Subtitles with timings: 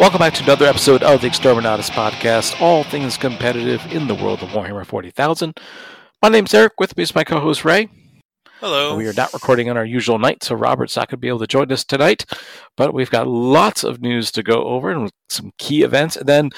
[0.00, 4.42] Welcome back to another episode of the Exterminatus Podcast, all things competitive in the world
[4.42, 5.52] of Warhammer 40,000.
[6.22, 7.86] My name's Eric, with me is my co host Ray.
[8.60, 8.96] Hello.
[8.96, 11.40] We are not recording on our usual night, so Robert's not going to be able
[11.40, 12.24] to join us tonight,
[12.78, 16.16] but we've got lots of news to go over and some key events.
[16.16, 16.50] And then,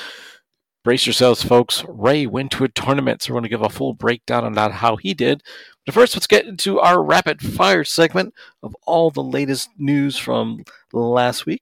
[0.84, 3.92] brace yourselves, folks, Ray went to a tournament, so we're going to give a full
[3.92, 5.42] breakdown on that, how he did.
[5.84, 10.62] But first, let's get into our rapid fire segment of all the latest news from
[10.92, 11.58] last week.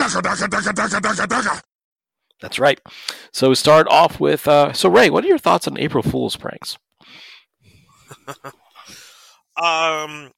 [2.41, 2.81] That's right.
[3.33, 6.37] So we start off with uh, so Ray, what are your thoughts on April Fool's
[6.37, 6.79] pranks?
[9.57, 10.33] um,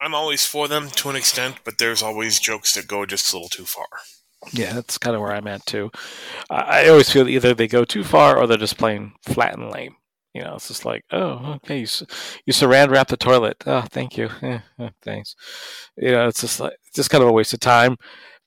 [0.00, 3.36] I'm always for them to an extent, but there's always jokes that go just a
[3.36, 3.86] little too far.
[4.52, 5.90] Yeah, that's kind of where I'm at too.
[6.50, 9.96] I always feel either they go too far or they're just plain flat and lame.
[10.34, 11.86] You know, it's just like, oh, okay, you,
[12.44, 13.56] you saran wrap the toilet.
[13.66, 14.28] Oh, thank you.
[14.78, 15.34] Eh, thanks.
[15.96, 17.96] You know, it's just like just kind of a waste of time.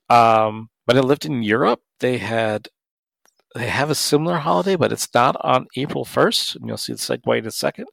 [0.10, 1.82] Um, but I lived in Europe.
[2.00, 2.68] They had
[3.56, 6.58] they have a similar holiday, but it's not on April 1st.
[6.58, 7.88] And you'll see the segue in a second.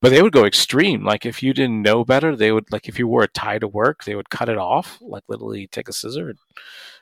[0.00, 1.04] But they would go extreme.
[1.04, 3.68] Like if you didn't know better, they would like if you wore a tie to
[3.68, 6.30] work, they would cut it off, like literally take a scissor.
[6.30, 6.38] And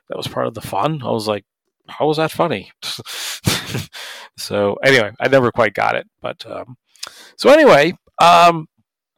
[0.09, 1.03] That was part of the fun.
[1.03, 1.44] I was like,
[1.89, 2.70] how was that funny?
[4.36, 6.06] so anyway, I never quite got it.
[6.20, 6.77] But um,
[7.36, 8.69] so anyway, um,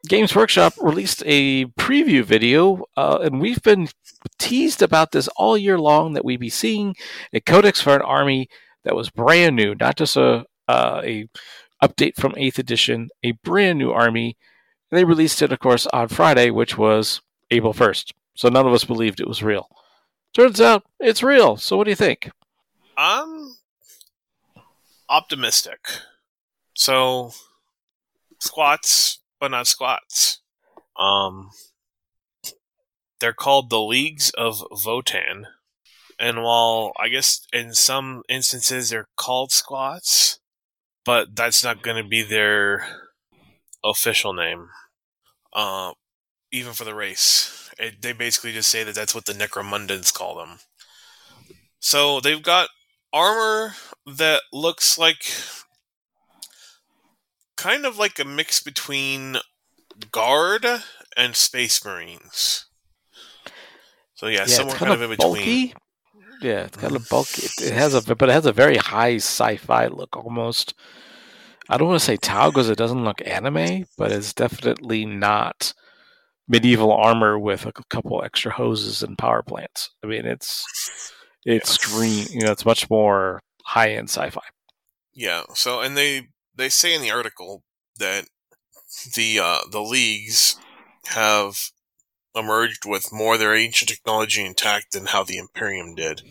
[0.07, 3.87] Games Workshop released a preview video, uh, and we've been
[4.39, 6.95] teased about this all year long that we'd be seeing
[7.33, 8.49] a codex for an army
[8.83, 11.27] that was brand new, not just a uh, a
[11.83, 14.37] update from Eighth Edition, a brand new army.
[14.89, 18.13] And they released it, of course, on Friday, which was April first.
[18.35, 19.67] So none of us believed it was real.
[20.33, 21.57] Turns out it's real.
[21.57, 22.31] So what do you think?
[22.97, 23.55] I'm
[25.09, 25.79] optimistic.
[26.73, 27.33] So
[28.39, 30.39] squats but not squats.
[30.97, 31.49] Um,
[33.19, 35.45] they're called the Leagues of Votann.
[36.19, 40.39] And while I guess in some instances they're called squats,
[41.03, 42.85] but that's not going to be their
[43.83, 44.67] official name.
[45.51, 45.93] Uh,
[46.51, 50.37] even for the race, it, they basically just say that that's what the Necromundans call
[50.37, 50.59] them.
[51.79, 52.69] So they've got
[53.11, 53.73] armor
[54.05, 55.23] that looks like
[57.61, 59.37] kind of like a mix between
[60.11, 60.65] guard
[61.15, 62.65] and space marines.
[64.15, 65.39] So yeah, yeah somewhere kind, kind, of, in bulky.
[65.39, 65.73] between.
[66.41, 67.47] Yeah, it's kind of bulky.
[67.61, 70.73] It has a but it has a very high sci-fi look almost.
[71.69, 75.73] I don't want to say Tau because it doesn't look anime, but it's definitely not
[76.47, 79.91] medieval armor with a couple extra hoses and power plants.
[80.03, 80.65] I mean, it's
[81.45, 81.95] it's yeah.
[81.95, 82.25] green.
[82.31, 84.41] You know, it's much more high end sci-fi.
[85.13, 85.43] Yeah.
[85.53, 87.63] So, and they they say in the article
[87.97, 88.25] that
[89.15, 90.57] the uh, the leagues
[91.05, 91.71] have
[92.35, 96.21] emerged with more of their ancient technology intact than how the Imperium did.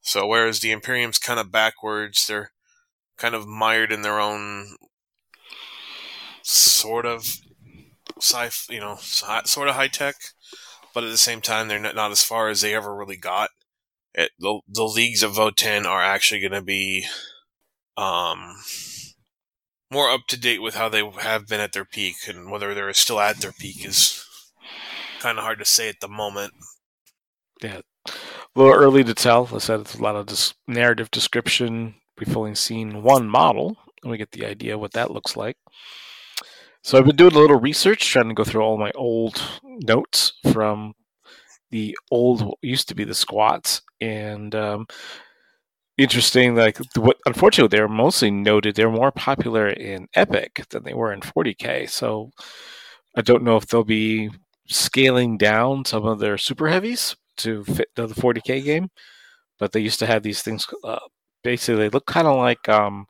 [0.00, 2.52] So whereas the Imperium's kind of backwards, they're
[3.16, 4.76] kind of mired in their own
[6.42, 7.36] sort of
[8.18, 10.16] sci, you know, sort of high tech,
[10.94, 13.50] but at the same time they're not, not as far as they ever really got
[14.14, 17.06] it, the, the leagues of Votann are actually going to be
[17.96, 18.56] um,
[19.90, 22.92] more up to date with how they have been at their peak, and whether they're
[22.92, 24.24] still at their peak is
[25.20, 26.54] kind of hard to say at the moment.
[27.62, 28.12] Yeah, a
[28.54, 29.48] little early to tell.
[29.52, 31.94] I said it's a lot of this narrative description.
[32.18, 35.56] We've only seen one model, and we get the idea what that looks like.
[36.82, 40.32] So I've been doing a little research, trying to go through all my old notes
[40.50, 40.94] from
[41.70, 44.86] the old used to be the squats and um,
[45.98, 51.12] interesting like what unfortunately they're mostly noted they're more popular in epic than they were
[51.12, 52.30] in 40k so
[53.16, 54.30] i don't know if they'll be
[54.66, 58.88] scaling down some of their super heavies to fit the 40k game
[59.58, 60.98] but they used to have these things uh,
[61.44, 63.06] basically they look kind of like um,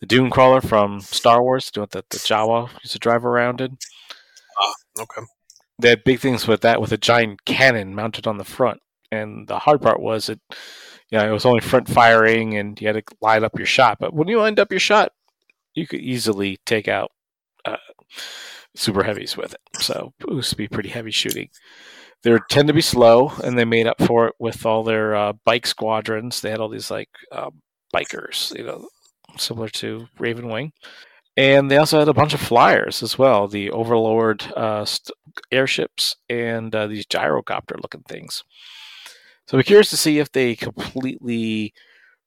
[0.00, 3.76] the dune crawler from star wars doing the, the jawa used to drive around in
[4.58, 5.22] ah okay
[5.78, 8.80] they had big things with that with a giant cannon mounted on the front.
[9.10, 10.40] And the hard part was it,
[11.10, 13.98] you know, it was only front firing and you had to line up your shot.
[14.00, 15.12] But when you lined up your shot,
[15.74, 17.10] you could easily take out
[17.64, 17.76] uh,
[18.74, 19.60] super heavies with it.
[19.80, 21.50] So it used to be pretty heavy shooting.
[22.22, 25.34] They tend to be slow, and they made up for it with all their uh,
[25.44, 26.40] bike squadrons.
[26.40, 27.50] They had all these like uh,
[27.94, 28.88] bikers, you know,
[29.36, 30.72] similar to Raven Wing.
[31.36, 35.14] And they also had a bunch of flyers as well, the Overlord uh, st-
[35.52, 38.42] airships and uh, these gyrocopter looking things.
[39.46, 41.72] So I'm curious to see if they completely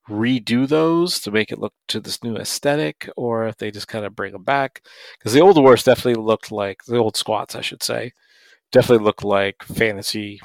[0.08, 4.04] redo those to make it look to this new aesthetic or if they just kind
[4.04, 4.82] of bring them back.
[5.18, 8.12] Because the old wars definitely looked like, the old squats, I should say,
[8.72, 10.40] definitely looked like fantasy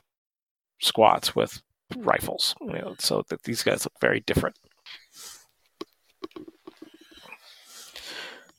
[0.80, 1.62] squats with
[1.96, 2.56] rifles.
[2.62, 4.58] You know, so that these guys look very different.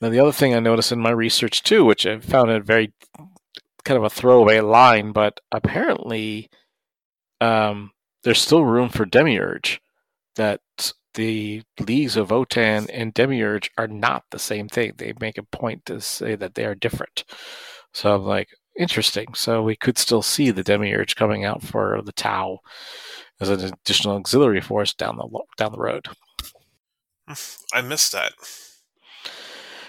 [0.00, 2.92] Now, the other thing I noticed in my research too, which I found a very
[3.84, 6.50] kind of a throwaway line, but apparently
[7.40, 7.92] um,
[8.26, 9.80] there's still room for Demiurge.
[10.34, 10.60] That
[11.14, 14.94] the leagues of Votann and Demiurge are not the same thing.
[14.96, 17.22] They make a point to say that they are different.
[17.94, 19.32] So I'm like, interesting.
[19.34, 22.58] So we could still see the Demiurge coming out for the Tau
[23.40, 26.08] as an additional auxiliary force down the down the road.
[27.72, 28.32] I missed that.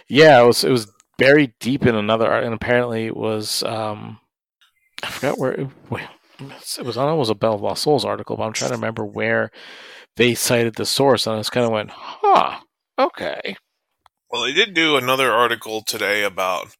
[0.07, 4.19] Yeah, it was it was buried deep in another art, and apparently it was um,
[5.01, 5.69] I forgot where it,
[6.39, 7.17] it was on.
[7.17, 9.51] Was a Bell of Lost Souls article, but I'm trying to remember where
[10.15, 12.59] they cited the source, and I just kind of went, "Huh,
[12.97, 13.55] okay."
[14.29, 16.75] Well, they did do another article today about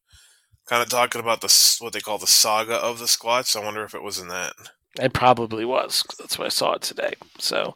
[0.68, 3.56] kind of talking about the what they call the saga of the squats.
[3.56, 4.54] I wonder if it was in that.
[5.00, 6.04] It probably was.
[6.20, 7.14] That's why I saw it today.
[7.40, 7.76] So,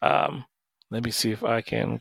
[0.00, 0.44] um,
[0.90, 2.00] let me see if I can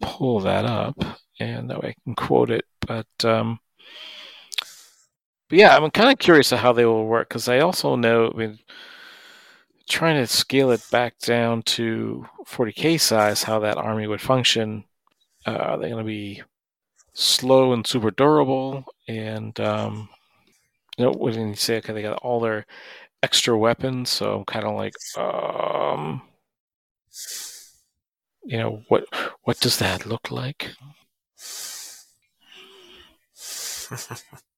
[0.00, 0.96] pull that up,
[1.40, 2.64] and that way I can quote it.
[2.86, 3.58] But, um,
[5.48, 8.30] but yeah, I'm kind of curious of how they will work because I also know.
[8.32, 8.58] I mean,
[9.88, 14.84] trying to scale it back down to 40k size, how that army would function.
[15.46, 16.42] Uh, are they going to be
[17.14, 18.84] slow and super durable?
[19.08, 20.10] And um,
[20.98, 22.66] you know, when you say okay, they got all their
[23.22, 26.22] extra weapons, so I'm kind of like, um,
[28.44, 29.04] you know, what
[29.44, 30.70] what does that look like?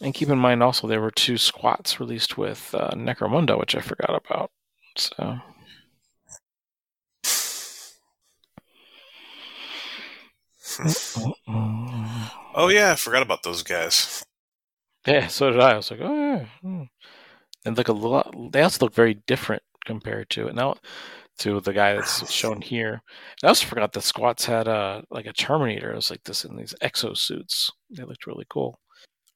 [0.00, 3.80] And keep in mind also there were two squats released with uh, Necromunda, which I
[3.80, 4.50] forgot about.
[4.96, 5.38] So.
[11.48, 14.24] oh yeah, I forgot about those guys.
[15.06, 15.72] Yeah, so did I.
[15.72, 16.46] I was like, oh yeah.
[16.62, 16.82] Hmm.
[17.64, 18.34] And look a lot.
[18.52, 20.76] They also look very different compared to it now.
[21.38, 23.02] To the guy that's shown here.
[23.42, 25.92] I also forgot the squats had a like a Terminator.
[25.92, 27.70] It was like this in these exosuits.
[27.90, 28.80] They looked really cool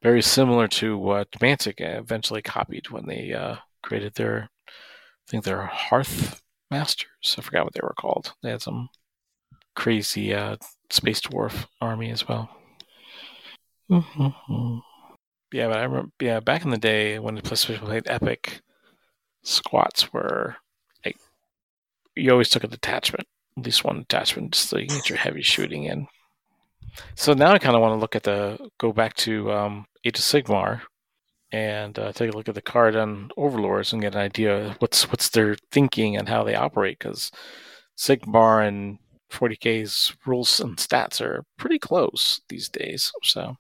[0.02, 5.66] very similar to what Mantic eventually copied when they uh, created their, I think their
[5.66, 7.36] Hearth Masters.
[7.36, 8.34] I forgot what they were called.
[8.42, 8.88] They had some
[9.74, 10.56] crazy uh,
[10.90, 12.50] space dwarf army as well.
[13.90, 14.78] Mm-hmm.
[15.52, 16.12] Yeah, but I remember.
[16.20, 18.60] Yeah, back in the day when the PlayStation played Epic,
[19.42, 20.56] squats were
[21.04, 21.16] like
[22.14, 25.18] you always took a detachment, at least one detachment, just so you can get your
[25.18, 26.06] heavy shooting in.
[27.14, 30.18] So now I kind of want to look at the go back to um, Age
[30.18, 30.82] of Sigmar
[31.50, 35.10] and uh, take a look at the Kharadron Overlords and get an idea of what's
[35.10, 37.30] what's their thinking and how they operate because
[37.96, 38.98] Sigmar and
[39.30, 43.12] 40k's rules and stats are pretty close these days.
[43.22, 43.56] So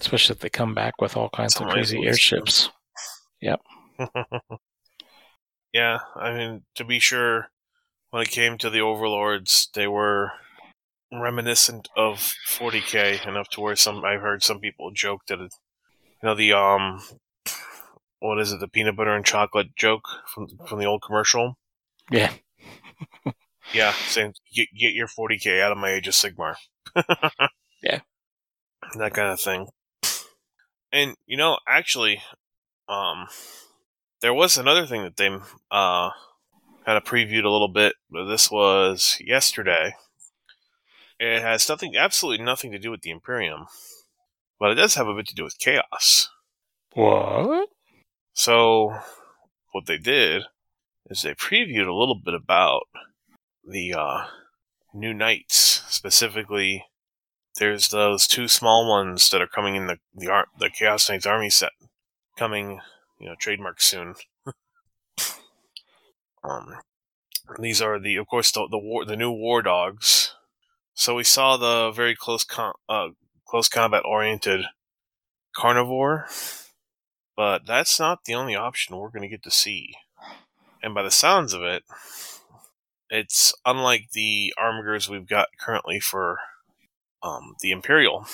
[0.00, 2.70] especially if they come back with all kinds Some of crazy airships.
[3.40, 3.60] Yep.
[5.72, 7.48] yeah, I mean to be sure
[8.10, 10.32] when it came to the overlords, they were
[11.12, 15.54] reminiscent of 40k enough to where some I've heard some people joke that it,
[16.22, 17.00] you know the um
[18.20, 21.56] what is it the peanut butter and chocolate joke from from the old commercial?
[22.10, 22.32] Yeah.
[23.74, 26.54] Yeah saying get, get your 40k out of my age of sigmar.
[27.82, 28.00] Yeah.
[28.96, 29.68] That kind of thing.
[30.90, 32.22] And you know actually
[32.88, 33.28] um
[34.20, 35.28] there was another thing that they
[35.70, 36.10] uh
[36.88, 39.92] kind of previewed a little bit, but this was yesterday.
[41.20, 43.66] It has nothing, absolutely nothing to do with the Imperium,
[44.58, 46.30] but it does have a bit to do with chaos.
[46.94, 47.68] What?
[48.32, 49.00] So,
[49.72, 50.44] what they did
[51.10, 52.84] is they previewed a little bit about
[53.62, 54.24] the uh,
[54.94, 55.82] new knights.
[55.88, 56.86] Specifically,
[57.58, 61.26] there's those two small ones that are coming in the the, Ar- the Chaos Knights
[61.26, 61.72] army set,
[62.38, 62.80] coming,
[63.20, 64.14] you know, trademark soon.
[66.48, 66.76] Um,
[67.58, 70.34] these are the, of course, the the, war, the new war dogs.
[70.94, 73.08] So we saw the very close com- uh,
[73.46, 74.66] close combat oriented
[75.56, 76.24] Karnivore,
[77.36, 79.94] but that's not the only option we're going to get to see.
[80.82, 81.82] And by the sounds of it,
[83.10, 86.38] it's unlike the armigers we've got currently for
[87.22, 88.26] um, the Imperial.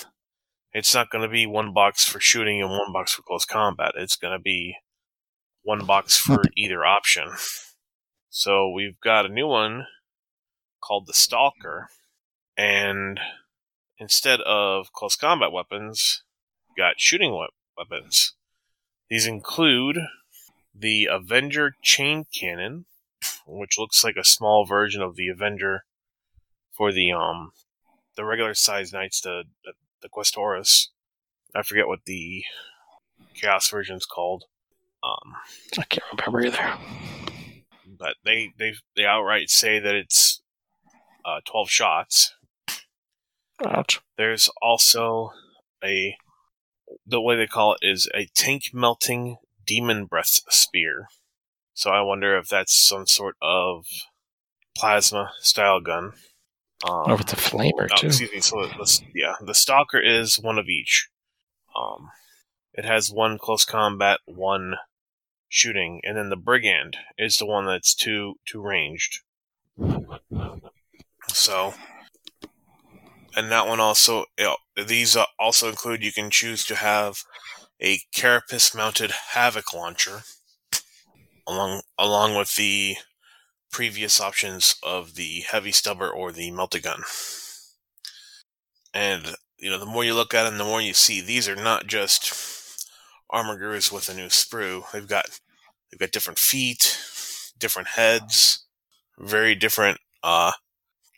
[0.72, 3.92] It's not going to be one box for shooting and one box for close combat.
[3.96, 4.76] It's going to be
[5.62, 7.28] one box for either option.
[8.36, 9.86] So we've got a new one
[10.80, 11.88] called the Stalker,
[12.56, 13.20] and
[13.96, 16.24] instead of close combat weapons,
[16.76, 17.46] got shooting
[17.78, 18.34] weapons.
[19.08, 19.98] These include
[20.74, 22.86] the Avenger Chain Cannon,
[23.46, 25.84] which looks like a small version of the Avenger
[26.72, 27.52] for the um
[28.16, 30.88] the regular size knights, the the, the Questoris.
[31.54, 32.42] I forget what the
[33.32, 34.46] Chaos version's called.
[35.04, 35.36] Um,
[35.78, 36.78] I can't remember either.
[38.04, 40.42] But they they they outright say that it's
[41.24, 42.34] uh, 12 shots.
[43.64, 44.00] Ouch.
[44.18, 45.30] There's also
[45.82, 46.16] a
[47.06, 51.06] the way they call it is a tank melting demon breath spear.
[51.72, 53.86] So I wonder if that's some sort of
[54.76, 56.12] plasma style gun.
[56.86, 58.08] Um, Oh, it's a flamer oh, too.
[58.08, 58.40] excuse me.
[58.40, 61.08] So the, yeah, the stalker is one of each.
[61.74, 62.10] Um,
[62.74, 64.74] it has one close combat, one
[65.48, 69.20] shooting, and then the brigand is the one that's two two ranged.
[71.28, 71.74] So,
[73.36, 74.26] and that one also,
[74.76, 77.24] these uh, also include you can choose to have
[77.80, 80.22] a carapace mounted havoc launcher,
[81.46, 82.96] along along with the
[83.70, 87.02] previous options of the heavy stubber or the meltagun.
[88.92, 91.56] And you know, the more you look at them, the more you see these are
[91.56, 92.32] not just
[93.34, 94.82] armigers with a new sprue.
[94.92, 95.40] They've got
[95.90, 96.98] they've got different feet,
[97.58, 98.64] different heads,
[99.18, 100.52] very different uh,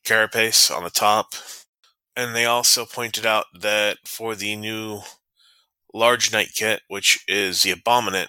[0.05, 1.35] carapace on the top.
[2.17, 5.01] And they also pointed out that for the new
[5.93, 8.29] large knight kit, which is the Abominant,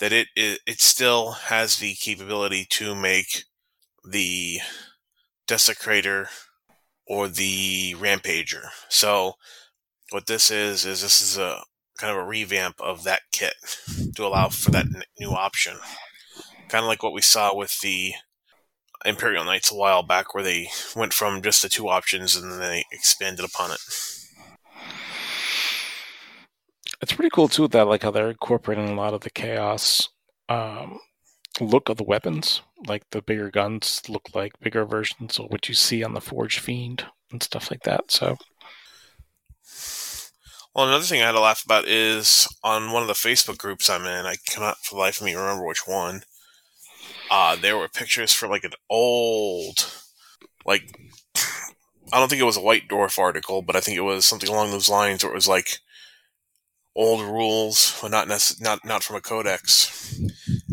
[0.00, 3.44] that it it, it still has the capability to make
[4.08, 4.60] the
[5.48, 6.28] Desecrator
[7.06, 8.68] or the Rampager.
[8.88, 9.34] So
[10.10, 11.62] what this is is this is a
[11.98, 13.54] kind of a revamp of that kit
[14.14, 15.76] to allow for that n- new option.
[16.68, 18.12] Kind of like what we saw with the
[19.04, 22.60] Imperial Knights a while back, where they went from just the two options and then
[22.60, 23.80] they expanded upon it.
[27.00, 30.08] It's pretty cool too that like how they're incorporating a lot of the chaos
[30.48, 30.98] um,
[31.60, 32.62] look of the weapons.
[32.86, 36.58] Like the bigger guns look like bigger versions of what you see on the Forge
[36.58, 38.10] Fiend and stuff like that.
[38.10, 38.36] So
[40.78, 43.90] Well, another thing I had to laugh about is on one of the Facebook groups
[43.90, 44.26] I'm in.
[44.26, 46.22] I cannot for the life of me remember which one.
[47.28, 49.92] Uh, there were pictures for like an old,
[50.64, 50.96] like
[52.12, 54.48] I don't think it was a White Dwarf article, but I think it was something
[54.48, 55.80] along those lines, where it was like
[56.94, 60.16] old rules, but not necess- not not from a codex,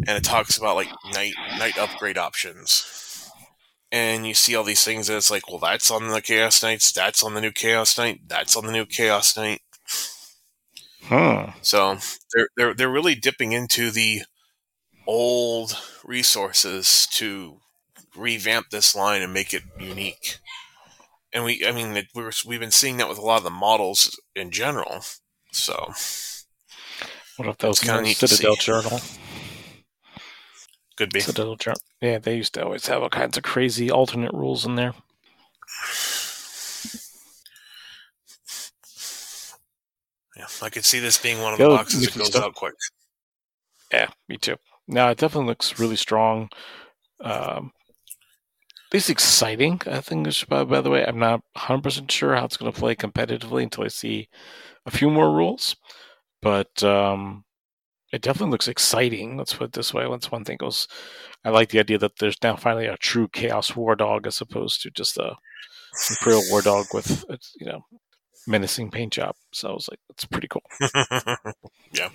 [0.08, 3.32] and it talks about like knight knight upgrade options.
[3.92, 6.92] And you see all these things, and it's like, well, that's on the Chaos Knights,
[6.92, 9.62] that's on the new Chaos Knight, that's on the new Chaos Knight.
[11.08, 11.52] Hmm.
[11.62, 11.98] So
[12.34, 14.24] they're they're they're really dipping into the
[15.08, 17.60] old resources to
[18.16, 20.38] revamp this line and make it unique.
[21.34, 23.50] And we, I mean, it, we're, we've been seeing that with a lot of the
[23.50, 25.02] models in general.
[25.52, 25.94] So
[27.38, 28.56] What if those kinda in the neat Citadel.
[28.56, 29.02] Journal?
[30.98, 31.20] could be.
[31.20, 31.80] Citadel Journal.
[32.02, 34.94] Yeah, they used to always have all kinds of crazy alternate rules in there.
[40.62, 42.44] Yeah, I could see this being one of The the other boxes that goes stuff-
[42.44, 42.74] out quick.
[43.92, 44.56] Yeah, me too.
[44.88, 46.50] No, it definitely looks really strong.
[47.22, 47.72] Um,
[48.88, 49.82] at least exciting.
[49.88, 50.25] I think.
[50.25, 52.96] This, by, by the way, I'm not 100 percent sure how it's going to play
[52.96, 54.30] competitively until I see
[54.86, 55.75] a few more rules.
[56.42, 57.46] But um,
[58.12, 59.38] it definitely looks exciting.
[59.38, 60.06] Let's put it this way.
[60.08, 60.88] Once one thing goes,
[61.44, 64.82] I like the idea that there's now finally a true Chaos War Dog as opposed
[64.84, 65.36] to just a
[66.10, 67.24] Imperial War Dog with
[67.60, 67.82] you know
[68.48, 69.36] menacing paint job.
[69.52, 70.64] So I was like, that's pretty cool.
[71.92, 72.10] Yeah.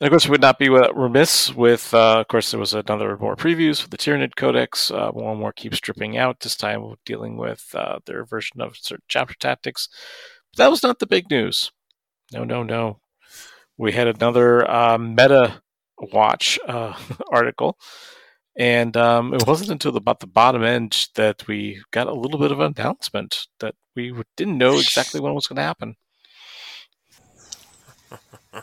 [0.00, 3.16] And of course, we would not be remiss with, uh, of course, there was another
[3.16, 4.90] more previews for the Tyranid Codex.
[4.90, 8.76] Uh, more and more keeps dripping out, this time dealing with uh, their version of
[8.76, 9.88] certain chapter tactics.
[10.52, 11.70] But that was not the big news.
[12.32, 12.98] No, no, no.
[13.78, 15.62] We had another uh, meta
[15.98, 16.94] watch uh,
[17.30, 17.78] article.
[18.56, 22.52] And um, it wasn't until about the bottom end that we got a little bit
[22.52, 25.96] of an announcement that we didn't know exactly when it was going to happen.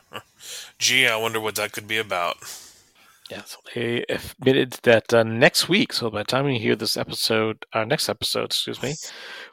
[0.80, 2.38] Gee, I wonder what that could be about.
[3.32, 6.98] Yeah, so they admitted that uh, next week, so by the time you hear this
[6.98, 8.96] episode, uh, next episode, excuse me,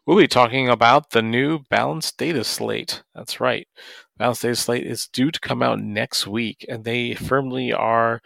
[0.05, 3.05] we'll be talking about the new balanced data slate.
[3.15, 3.69] That's right.
[4.17, 8.21] Balanced data slate is due to come out next week, and they firmly are,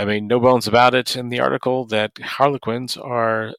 [0.00, 3.52] I mean, no bones about it in the article that Harlequins are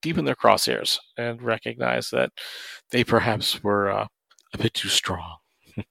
[0.00, 2.32] deep in their crosshairs and recognize that
[2.92, 4.06] they perhaps were uh,
[4.54, 5.36] a bit too strong.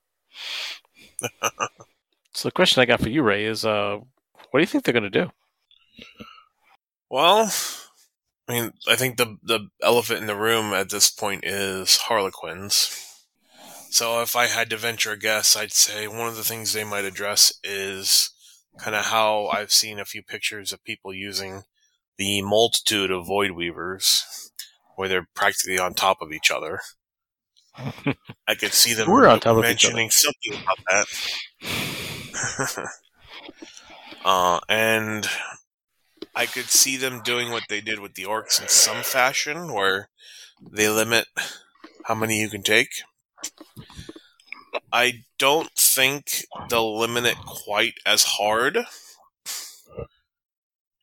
[2.33, 3.99] so the question I got for you, Ray, is uh,
[4.49, 5.29] what do you think they're going to do?
[7.07, 7.51] Well,
[8.47, 13.07] I mean, I think the the elephant in the room at this point is Harlequins.
[13.91, 16.83] So if I had to venture a guess, I'd say one of the things they
[16.83, 18.31] might address is
[18.77, 21.63] kind of how I've seen a few pictures of people using
[22.17, 24.51] the multitude of Void Weavers,
[24.95, 26.79] where they're practically on top of each other.
[28.47, 32.87] I could see them We're on top of each mentioning something about that.
[34.25, 35.27] uh, and
[36.35, 40.09] I could see them doing what they did with the orcs in some fashion, where
[40.61, 41.27] they limit
[42.05, 42.89] how many you can take.
[44.91, 48.79] I don't think they'll limit it quite as hard.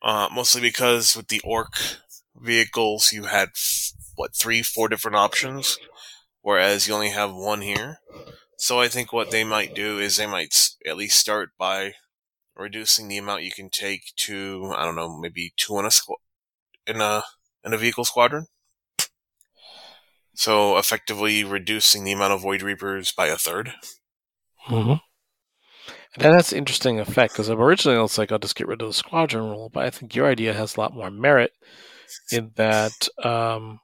[0.03, 1.75] Uh, mostly because with the orc
[2.37, 3.51] vehicles, you had
[4.15, 5.79] what three, four different options,
[6.43, 7.99] whereas you only have one here.
[8.59, 10.55] So I think what they might do is they might
[10.87, 11.95] at least start by
[12.57, 16.17] reducing the amount you can take to I don't know, maybe two in a squ-
[16.87, 17.25] in a
[17.65, 18.47] in a vehicle squadron.
[20.39, 23.73] So effectively reducing the amount of Void Reapers by a 3rd
[24.69, 24.93] Mm-hmm.
[26.23, 28.95] And that's an interesting effect because originally it's like I'll just get rid of the
[28.95, 31.53] squadron rule, but I think your idea has a lot more merit
[32.31, 33.81] in that um,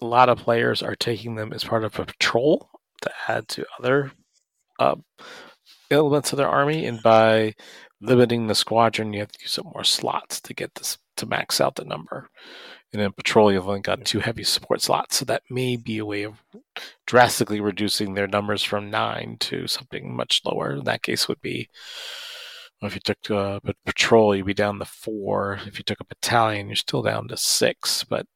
[0.00, 2.70] a lot of players are taking them as part of a patrol
[3.02, 4.12] to add to other
[4.78, 4.96] uh,
[5.90, 7.54] elements of their army, and by
[8.00, 11.60] limiting the squadron, you have to use up more slots to get this to max
[11.60, 12.28] out the number.
[12.92, 16.06] And in patrol, you've only got two heavy support slots, so that may be a
[16.06, 16.42] way of
[17.06, 20.72] drastically reducing their numbers from nine to something much lower.
[20.72, 21.68] In that case, would be
[22.82, 25.60] if you took uh, a patrol, you'd be down to four.
[25.66, 28.26] If you took a battalion, you're still down to six, but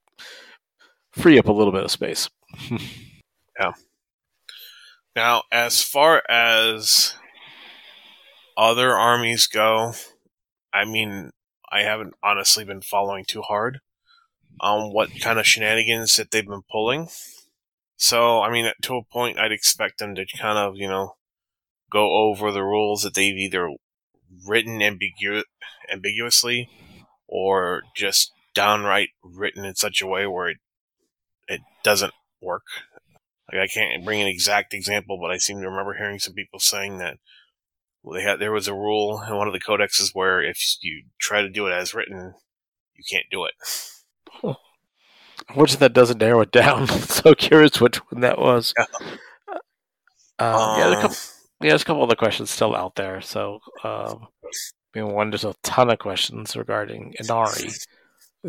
[1.12, 2.28] free up a little bit of space.
[2.70, 3.72] yeah.
[5.14, 7.14] Now, as far as
[8.56, 9.92] other armies go,
[10.72, 11.30] I mean,
[11.70, 13.80] I haven't honestly been following too hard
[14.60, 17.08] on what kind of shenanigans that they've been pulling.
[17.96, 21.16] So, I mean, to a point, I'd expect them to kind of, you know,
[21.90, 23.70] go over the rules that they've either
[24.46, 25.44] written ambigu-
[25.92, 26.68] ambiguously
[27.26, 30.58] or just downright written in such a way where it
[31.48, 32.62] it doesn't work.
[33.52, 36.60] Like I can't bring an exact example, but I seem to remember hearing some people
[36.60, 37.16] saying that
[38.12, 41.42] they had there was a rule in one of the codexes where if you try
[41.42, 42.34] to do it as written,
[42.94, 43.52] you can't do it.
[44.32, 44.54] Huh.
[45.48, 46.86] Unfortunately, that doesn't narrow it down.
[46.88, 48.74] so curious which one that was.
[48.78, 48.84] Yeah.
[50.38, 51.16] Uh, yeah, there's a couple.
[51.60, 53.20] Yeah, there's a couple other questions still out there.
[53.20, 54.28] So, um,
[54.94, 57.86] I mean, one there's a ton of questions regarding Ynnari.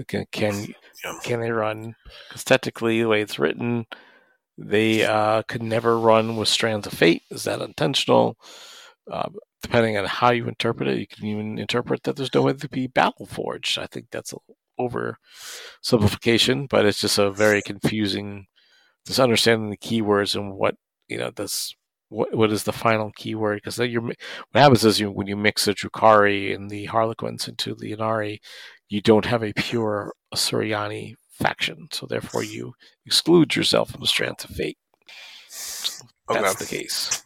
[0.08, 0.68] Can can,
[1.04, 1.20] yeah.
[1.24, 1.96] can they run?
[2.30, 3.86] Because technically, the way it's written,
[4.58, 7.24] they uh, could never run with Strands of Fate.
[7.30, 8.38] Is that intentional?
[9.12, 9.28] Uh,
[9.62, 12.70] depending on how you interpret it, you can even interpret that there's no way to
[12.70, 13.78] be battle forged.
[13.78, 14.38] I think that's a
[14.82, 15.18] over
[15.82, 18.48] simplification, but it's just a very confusing.
[19.08, 20.76] Just understanding the keywords and what
[21.08, 21.74] you know this
[22.10, 24.16] what what is the final keyword because you're what
[24.54, 28.40] happens is you when you mix the Drukhari and the Harlequins into the Ynnari,
[28.90, 32.74] you don't have a pure Asuryani faction, so therefore you
[33.06, 34.78] exclude yourself from the strands of fate.
[35.48, 36.66] So that's okay.
[36.66, 37.24] the case.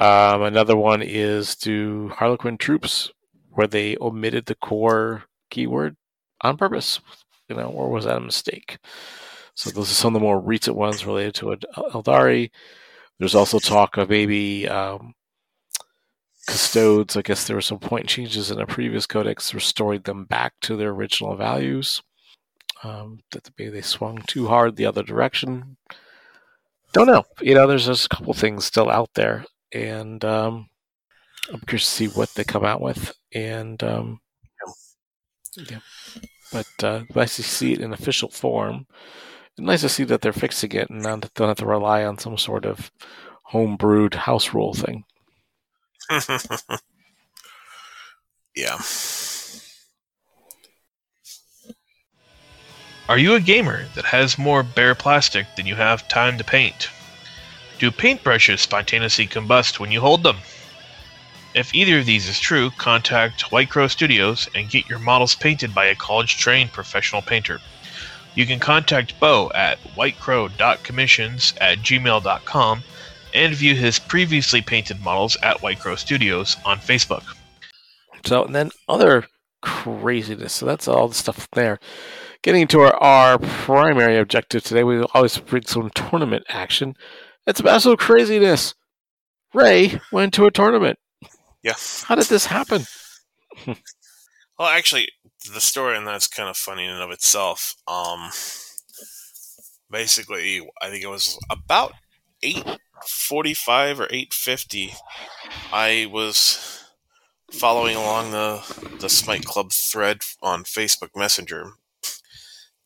[0.00, 3.10] Um, another one is do Harlequin troops
[3.50, 5.96] where they omitted the core keyword
[6.42, 7.00] on purpose,
[7.48, 8.78] you know, or was that a mistake?
[9.54, 12.50] So those are some of the more recent ones related to Aeldari.
[13.18, 15.14] There's also talk of maybe um,
[16.46, 17.16] custodes.
[17.16, 20.76] I guess there were some point changes in a previous codex, restoring them back to
[20.76, 22.02] their original values.
[22.82, 25.76] Um, that maybe they swung too hard the other direction.
[26.94, 27.24] Don't know.
[27.42, 30.70] You know, there's just a couple things still out there, and um,
[31.52, 33.12] I'm curious to see what they come out with.
[33.34, 34.20] And um,
[35.56, 35.80] yeah,
[36.52, 38.86] but uh, nice to see it in official form.
[39.56, 41.66] And nice to see that they're fixing it and not that they don't have to
[41.66, 42.90] rely on some sort of
[43.52, 45.04] homebrewed house rule thing.
[48.56, 48.78] yeah.
[53.08, 56.88] Are you a gamer that has more bare plastic than you have time to paint?
[57.80, 60.36] Do paintbrushes spontaneously combust when you hold them?
[61.52, 65.74] If either of these is true, contact White Crow Studios and get your models painted
[65.74, 67.58] by a college trained professional painter.
[68.36, 72.82] You can contact Bo at whitecrow.commissions at gmail.com
[73.34, 77.24] and view his previously painted models at White Crow Studios on Facebook.
[78.24, 79.26] So, and then other
[79.60, 80.52] craziness.
[80.52, 81.80] So, that's all the stuff there.
[82.42, 86.94] Getting into our, our primary objective today, we always bring some tournament action.
[87.46, 88.74] It's about some craziness.
[89.52, 90.98] Ray went to a tournament.
[91.62, 91.74] Yeah.
[92.04, 92.86] How did this happen?
[93.66, 95.08] well, actually,
[95.52, 97.74] the story and that's kind of funny in and of itself.
[97.86, 98.30] Um,
[99.90, 101.92] basically, I think it was about
[102.42, 102.64] eight
[103.06, 104.94] forty-five or eight fifty.
[105.72, 106.82] I was
[107.52, 108.62] following along the
[109.00, 111.72] the Smite Club thread on Facebook Messenger,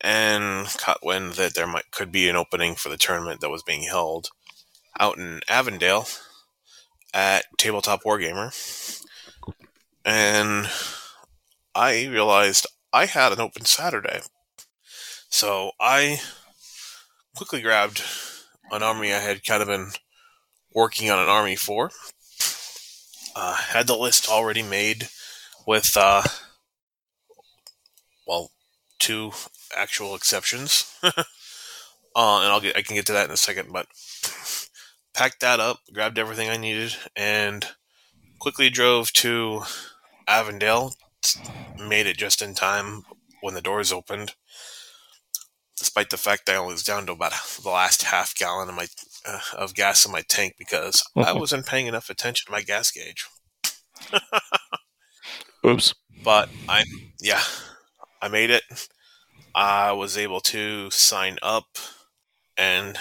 [0.00, 3.62] and caught wind that there might could be an opening for the tournament that was
[3.62, 4.28] being held
[4.98, 6.06] out in Avondale
[7.14, 8.52] at Tabletop Wargamer,
[10.04, 10.68] and
[11.74, 14.20] I realized I had an open Saturday,
[15.30, 16.20] so I
[17.34, 18.02] quickly grabbed
[18.70, 19.92] an army I had kind of been
[20.74, 21.90] working on an army for.
[23.36, 25.08] Uh, had the list already made
[25.66, 26.22] with, uh,
[28.26, 28.50] well,
[28.98, 29.32] two
[29.76, 30.92] actual exceptions.
[31.02, 31.24] uh, and
[32.16, 33.86] I'll get I can get to that in a second, but
[35.14, 37.66] packed that up, grabbed everything I needed, and
[38.38, 39.62] quickly drove to
[40.28, 40.94] Avondale.
[41.78, 43.04] Made it just in time
[43.40, 44.34] when the doors opened
[45.78, 48.86] despite the fact that I was down to about the last half gallon of my
[49.26, 52.90] uh, of gas in my tank because I wasn't paying enough attention to my gas
[52.90, 53.26] gauge.
[55.66, 55.94] Oops.
[56.22, 56.84] But I,
[57.20, 57.42] yeah,
[58.22, 58.62] I made it.
[59.54, 61.66] I was able to sign up
[62.56, 62.96] and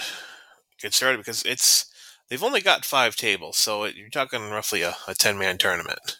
[0.81, 1.85] get started because it's
[2.29, 6.17] they've only got five tables, so it, you're talking roughly a, a ten man tournament.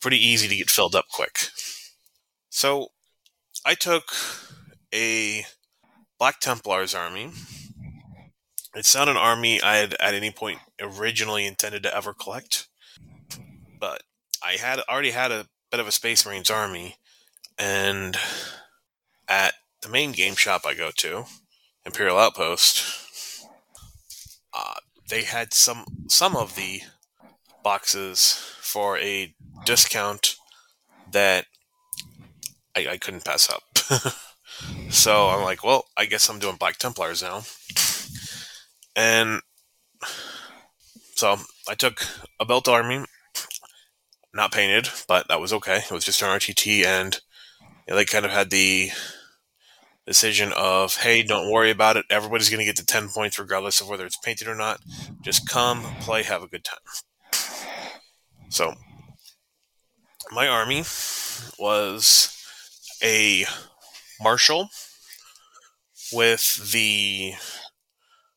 [0.00, 1.48] Pretty easy to get filled up quick.
[2.50, 2.88] So
[3.64, 4.12] I took
[4.94, 5.46] a
[6.18, 7.30] Black Templar's army.
[8.74, 12.68] It's not an army I had at any point originally intended to ever collect,
[13.80, 14.02] but
[14.42, 16.96] I had already had a bit of a Space Marines army,
[17.58, 18.16] and
[19.26, 21.24] at the main game shop I go to,
[21.86, 22.84] Imperial Outpost,
[24.52, 24.74] uh,
[25.08, 26.82] they had some some of the
[27.62, 30.36] boxes for a discount
[31.10, 31.46] that
[32.76, 33.62] I, I couldn't pass up.
[34.90, 37.42] So I'm like, well, I guess I'm doing Black Templars now.
[38.94, 39.40] And
[41.16, 41.36] so
[41.68, 42.06] I took
[42.38, 43.04] a belt army,
[44.32, 45.78] not painted, but that was okay.
[45.78, 47.20] It was just an RTT, and
[47.60, 48.90] you know, they kind of had the
[50.06, 52.04] decision of, hey, don't worry about it.
[52.10, 54.80] Everybody's going to get to 10 points regardless of whether it's painted or not.
[55.22, 56.78] Just come, play, have a good time.
[58.50, 58.74] So,
[60.30, 60.84] my army
[61.58, 62.30] was
[63.02, 63.46] a
[64.22, 64.68] Marshal
[66.12, 67.32] with the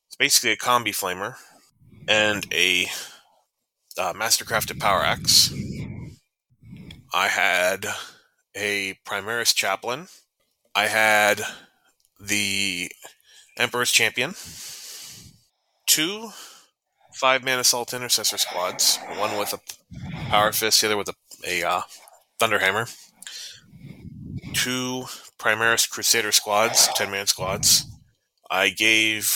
[0.08, 1.36] it's basically a combi flamer
[2.08, 2.88] and a
[3.98, 5.54] uh, mastercrafted power axe.
[7.14, 7.86] I had
[8.56, 10.08] a Primaris chaplain.
[10.78, 11.42] I had
[12.20, 12.92] the
[13.58, 14.36] Emperor's champion.
[15.88, 16.30] Two
[17.16, 19.00] five man assault intercessor squads.
[19.16, 21.16] One with a power fist, the other with a,
[21.48, 21.82] a uh,
[22.40, 22.96] thunderhammer.
[24.54, 25.06] Two
[25.40, 27.84] Primaris Crusader squads, 10 man squads.
[28.52, 29.34] I gave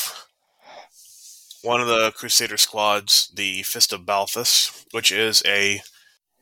[1.63, 5.81] one of the Crusader squads the Fist of Balthus, which is a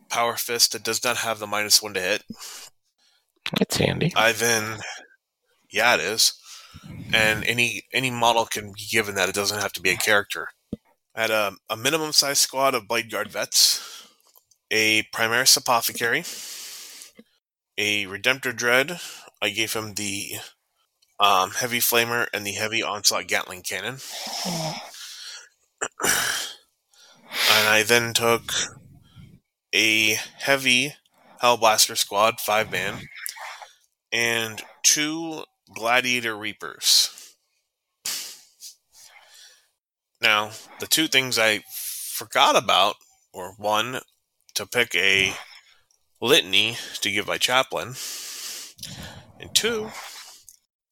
[0.09, 2.25] power fist that does not have the minus one to hit.
[3.59, 4.13] It's handy.
[4.15, 4.79] I then,
[5.71, 6.33] yeah, it is,
[7.13, 9.29] and any any model can be given that.
[9.29, 10.49] It doesn't have to be a character.
[11.15, 14.07] I had a, a minimum size squad of Blade Guard vets,
[14.69, 16.23] a Primaris Apothecary,
[17.77, 18.99] a Redemptor Dread,
[19.41, 20.33] I gave him the
[21.19, 23.97] um, heavy flamer and the heavy onslaught Gatling cannon.
[24.45, 24.75] and
[27.67, 28.51] I then took
[29.73, 30.95] a heavy
[31.41, 33.07] Hellblaster squad, five man,
[34.11, 35.43] and two
[35.73, 37.35] Gladiator Reapers.
[40.21, 42.95] Now, the two things I forgot about
[43.33, 44.01] were one,
[44.55, 45.33] to pick a
[46.19, 47.95] litany to give my chaplain,
[49.39, 49.91] and two,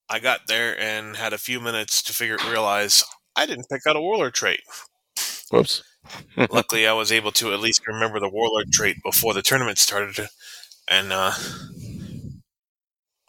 [0.10, 3.03] I got there and had a few minutes to figure realize
[3.36, 4.62] I didn't pick out a warlord trait.
[5.51, 5.84] Whoops.
[6.49, 10.30] Luckily, I was able to at least remember the warlord trait before the tournament started,
[10.88, 11.34] and uh,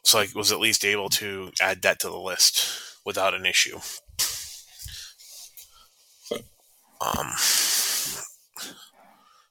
[0.08, 2.66] so I was at least able to add that to the list
[3.04, 3.78] without an issue.
[7.00, 7.32] Um,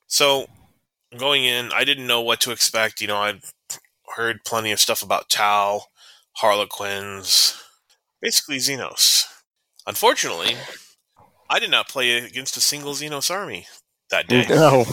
[0.08, 0.48] so
[1.16, 3.02] going in, I didn't know what to expect.
[3.02, 3.42] You know, I'd
[4.16, 5.84] heard plenty of stuff about Tau,
[6.38, 7.56] Harlequins,
[8.22, 9.26] basically Xenos.
[9.86, 10.58] Unfortunately,
[11.50, 13.68] I did not play against a single Xenos army
[14.10, 14.46] that day.
[14.50, 14.86] No.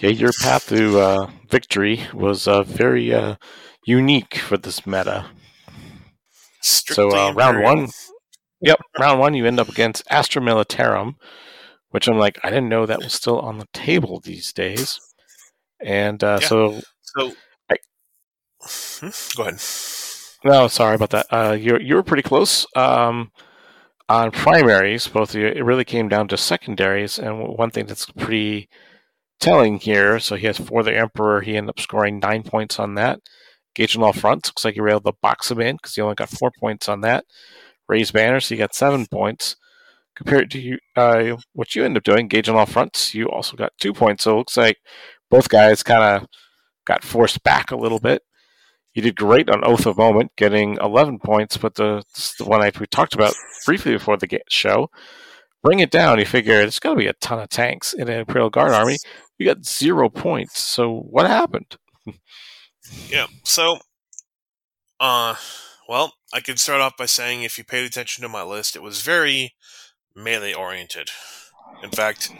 [0.00, 3.36] Yeah, your path to uh, victory was uh, very uh,
[3.84, 5.26] unique for this meta.
[6.62, 7.88] Strictly so uh, round one,
[8.60, 11.16] yep, round one, you end up against Astra Militarum,
[11.90, 15.00] which I'm like, I didn't know that was still on the table these days.
[15.80, 16.48] And uh, Yeah.
[16.48, 17.32] so, So,
[17.70, 17.76] I-
[18.62, 19.08] Hmm?
[19.36, 19.60] go ahead.
[20.44, 21.26] no, sorry about that.
[21.30, 23.32] Uh, you you were pretty close um,
[24.08, 25.08] on primaries.
[25.08, 27.18] Both of you, it really came down to secondaries.
[27.18, 28.68] And one thing that's pretty
[29.40, 32.94] telling here, so he has for the Emperor, he ended up scoring nine points on
[32.94, 33.20] that,
[33.74, 34.48] Gage on all fronts.
[34.48, 36.88] Looks like you were able to box him in because you only got four points
[36.88, 37.24] on that.
[37.88, 39.56] Raise banner, so you got seven points.
[40.16, 43.72] Compared to uh, what you end up doing, Gage on all fronts, you also got
[43.80, 44.24] two points.
[44.24, 44.78] So it looks like
[45.30, 46.28] both guys kind of
[46.84, 48.22] got forced back a little bit.
[48.94, 52.02] You did great on Oath of Moment, getting 11 points, but the,
[52.38, 54.90] the one I, we talked about briefly before the show,
[55.62, 56.18] bring it down.
[56.18, 58.96] You figure it's going to be a ton of tanks in an Imperial Guard army.
[59.40, 60.60] You got zero points.
[60.60, 61.78] So what happened?
[63.08, 63.26] yeah.
[63.42, 63.78] So,
[65.00, 65.36] uh,
[65.88, 68.82] well, I can start off by saying if you paid attention to my list, it
[68.82, 69.54] was very
[70.14, 71.08] melee oriented.
[71.82, 72.30] In fact,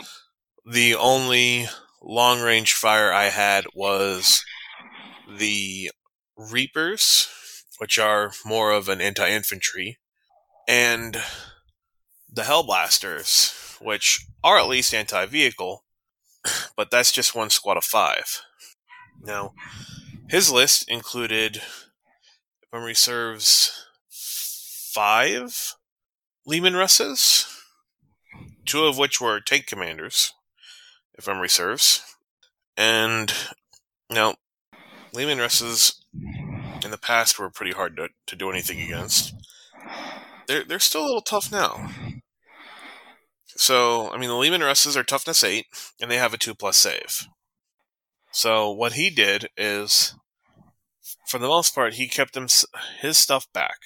[0.70, 1.68] the only
[2.02, 4.44] long range fire I had was
[5.26, 5.90] the
[6.36, 7.28] Reapers,
[7.78, 9.96] which are more of an anti infantry,
[10.68, 11.16] and
[12.30, 15.82] the Hellblasters, which are at least anti vehicle,
[16.76, 18.42] but that's just one squad of five.
[19.22, 19.54] Now,
[20.28, 25.74] his list included, if memory serves, five
[26.46, 27.46] Leman Russes,
[28.64, 30.32] two of which were tank commanders,
[31.16, 32.02] if memory serves.
[32.76, 33.32] And
[34.10, 34.36] now,
[35.12, 36.00] Leman Russes
[36.84, 39.34] in the past were pretty hard to, to do anything against.
[40.46, 41.90] They're, they're still a little tough now.
[43.60, 45.66] So, I mean, the Leman Russes are toughness 8,
[46.00, 47.28] and they have a 2 plus save.
[48.32, 50.14] So, what he did is,
[51.28, 52.48] for the most part, he kept him,
[53.02, 53.76] his stuff back.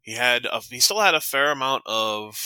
[0.00, 2.38] He had a, he still had a fair amount of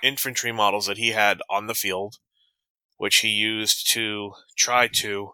[0.00, 2.18] infantry models that he had on the field,
[2.98, 5.32] which he used to try to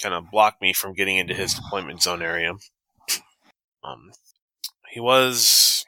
[0.00, 2.52] kind of block me from getting into his deployment zone area.
[3.82, 4.12] Um,
[4.92, 5.84] he was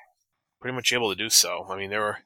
[0.60, 1.66] pretty much able to do so.
[1.70, 2.18] I mean, there were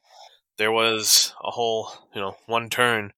[0.57, 3.13] there was a whole you know one turn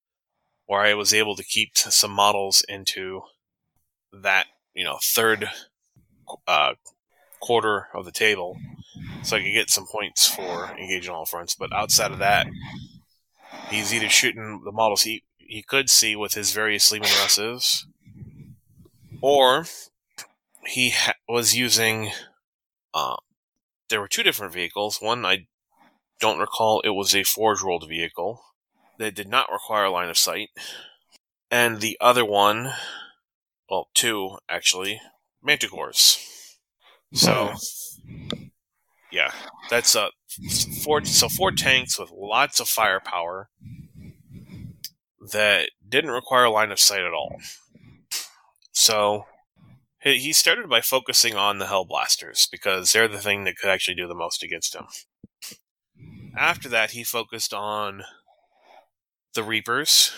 [0.66, 3.22] where I was able to keep some models into
[4.12, 5.50] that you know third
[6.48, 6.74] uh,
[7.40, 8.58] quarter of the table,
[9.24, 11.56] so I could get some points for engaging all fronts.
[11.56, 12.48] But outside of that,
[13.70, 17.86] he's either shooting the models he he could see with his various Leman Russes,
[19.22, 19.66] or
[20.66, 22.12] he ha- was using.
[22.94, 23.18] Uh,
[23.90, 24.98] there were two different vehicles.
[25.00, 25.48] One I
[26.20, 28.42] don't recall it was a Forge World vehicle
[28.98, 30.50] that did not require line of sight,
[31.52, 32.74] and the other one,
[33.70, 35.00] well, two actually,
[35.46, 36.24] manticores.
[37.14, 37.54] So,
[38.06, 38.48] hmm.
[39.12, 39.32] yeah,
[39.70, 40.10] that's a
[40.84, 41.06] four.
[41.06, 43.50] So four tanks with lots of firepower
[45.32, 47.38] that didn't require line of sight at all.
[48.72, 49.26] So
[50.02, 54.08] he started by focusing on the Hellblasters because they're the thing that could actually do
[54.08, 54.86] the most against him.
[56.38, 58.04] After that, he focused on
[59.34, 60.12] the Reapers,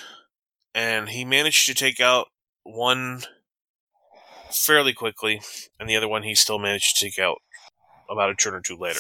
[0.75, 2.27] and he managed to take out
[2.63, 3.23] one
[4.51, 5.41] fairly quickly,
[5.79, 7.37] and the other one he still managed to take out
[8.09, 8.99] about a turn or two later.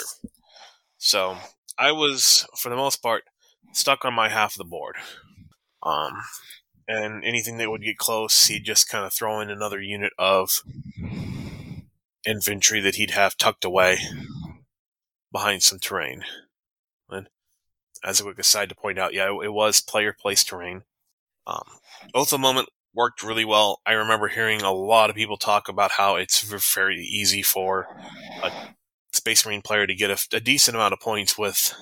[0.97, 1.37] So
[1.77, 3.23] I was, for the most part,
[3.73, 4.95] stuck on my half of the board.
[5.83, 6.23] Um,
[6.87, 10.63] and anything that would get close, he'd just kind of throw in another unit of
[12.25, 13.97] infantry that he'd have tucked away
[15.31, 16.23] behind some terrain.
[17.09, 17.27] And
[18.03, 20.83] as a quick aside to point out, yeah, it was player place terrain.
[21.47, 21.63] Um,
[22.13, 23.81] Oath of Moment worked really well.
[23.85, 27.87] I remember hearing a lot of people talk about how it's very easy for
[28.43, 28.51] a
[29.13, 31.73] Space Marine player to get a, a decent amount of points with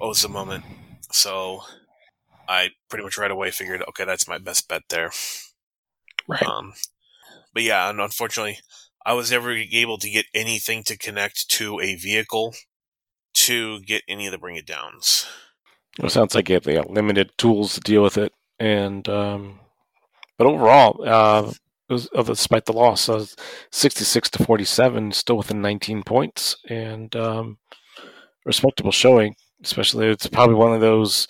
[0.00, 0.64] Oath of Moment.
[1.12, 1.62] So
[2.48, 5.10] I pretty much right away figured, okay, that's my best bet there.
[6.28, 6.42] Right.
[6.42, 6.74] Um,
[7.52, 8.58] but yeah, and unfortunately,
[9.04, 12.54] I was never able to get anything to connect to a vehicle
[13.34, 15.26] to get any of the bring it downs.
[16.02, 19.60] It sounds like you have limited tools to deal with it, and um,
[20.38, 21.52] but overall, uh,
[21.88, 23.26] was, despite the loss, uh,
[23.72, 27.58] 66 to 47, still within 19 points, and um,
[28.44, 29.36] respectable showing.
[29.62, 31.28] Especially, it's probably one of those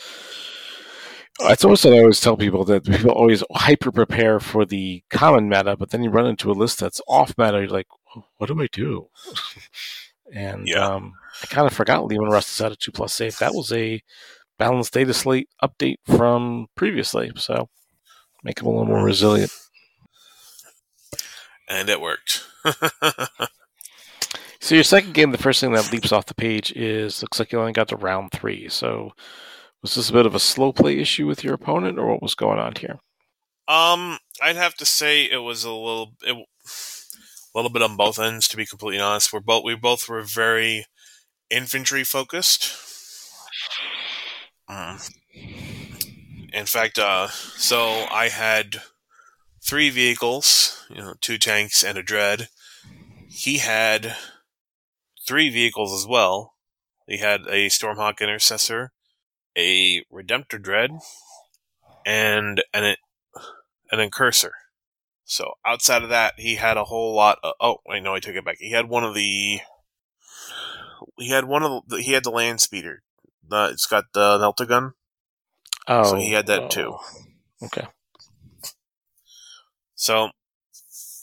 [1.45, 5.49] it's almost what I always tell people that people always hyper prepare for the common
[5.49, 7.59] meta, but then you run into a list that's off meta.
[7.59, 7.89] You're like,
[8.37, 9.09] what do I do?
[10.35, 10.87] and yeah.
[10.87, 13.38] um, I kind of forgot Leman Russ is at a two plus safe.
[13.38, 14.03] That was a
[14.59, 17.69] balanced data slate update from previously, so
[18.45, 19.53] make him a little more resilient.
[21.69, 22.45] And it worked.
[24.61, 27.53] so your second game, the first thing that leaps off the page is looks like
[27.53, 28.69] you only got to round three.
[28.69, 29.12] So
[29.83, 32.35] was this a bit of a slow play issue with your opponent, or what was
[32.35, 32.99] going on here?
[33.69, 36.37] Um, I'd have to say it was a little, it,
[37.55, 38.49] a little bit on both ends.
[38.49, 40.87] To be completely honest, we're both we both were very
[41.51, 42.77] infantry focused.
[44.69, 44.99] Um,
[46.53, 48.83] in fact, uh, so I had
[49.61, 52.49] three vehicles, you know, two tanks and a dread.
[53.29, 54.17] He had
[55.27, 56.55] three vehicles as well.
[57.07, 58.93] He had a Stormhawk Intercessor,
[59.57, 60.91] a Redemptor Dread,
[62.07, 62.97] and an
[63.91, 64.53] an Incursor.
[65.31, 67.38] So outside of that, he had a whole lot.
[67.45, 68.57] Of, oh wait, no, I took it back.
[68.59, 69.61] He had one of the.
[71.19, 72.03] He had one of the.
[72.03, 73.05] He had the land speeder.
[73.49, 74.95] Uh, it's got the Melta gun.
[75.87, 76.97] Oh, So he had that too.
[77.62, 77.87] Okay.
[79.95, 80.31] So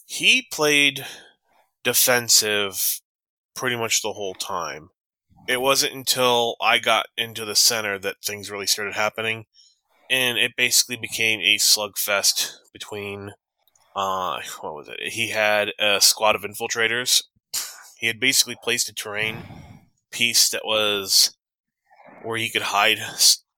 [0.05, 1.05] he played
[1.83, 3.01] defensive
[3.55, 4.91] pretty much the whole time.
[5.49, 9.47] It wasn't until I got into the center that things really started happening,
[10.09, 13.33] and it basically became a slugfest between.
[13.97, 15.11] Uh, what was it?
[15.11, 17.23] He had a squad of infiltrators.
[17.97, 19.43] He had basically placed a terrain
[20.11, 21.35] piece that was
[22.23, 22.99] where he could hide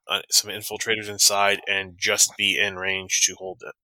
[0.07, 3.75] uh, some infiltrators inside and just be in range to hold it.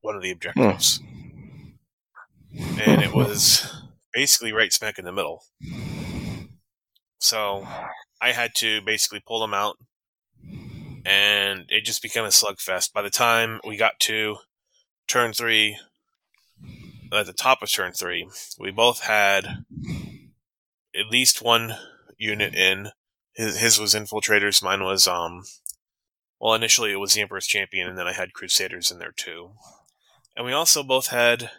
[0.00, 1.00] One of the objectives
[2.54, 3.66] and it was
[4.12, 5.44] basically right smack in the middle.
[7.18, 7.66] So
[8.20, 9.76] I had to basically pull them out,
[11.04, 12.92] and it just became a slugfest.
[12.92, 14.36] By the time we got to
[15.08, 15.78] turn three,
[17.12, 19.64] at the top of turn three, we both had
[20.94, 21.76] at least one
[22.16, 22.90] unit in.
[23.34, 24.62] His, his was infiltrators.
[24.62, 25.44] Mine was um.
[26.40, 29.52] Well, initially it was the Emperor's Champion, and then I had Crusaders in there too.
[30.36, 31.50] And we also both had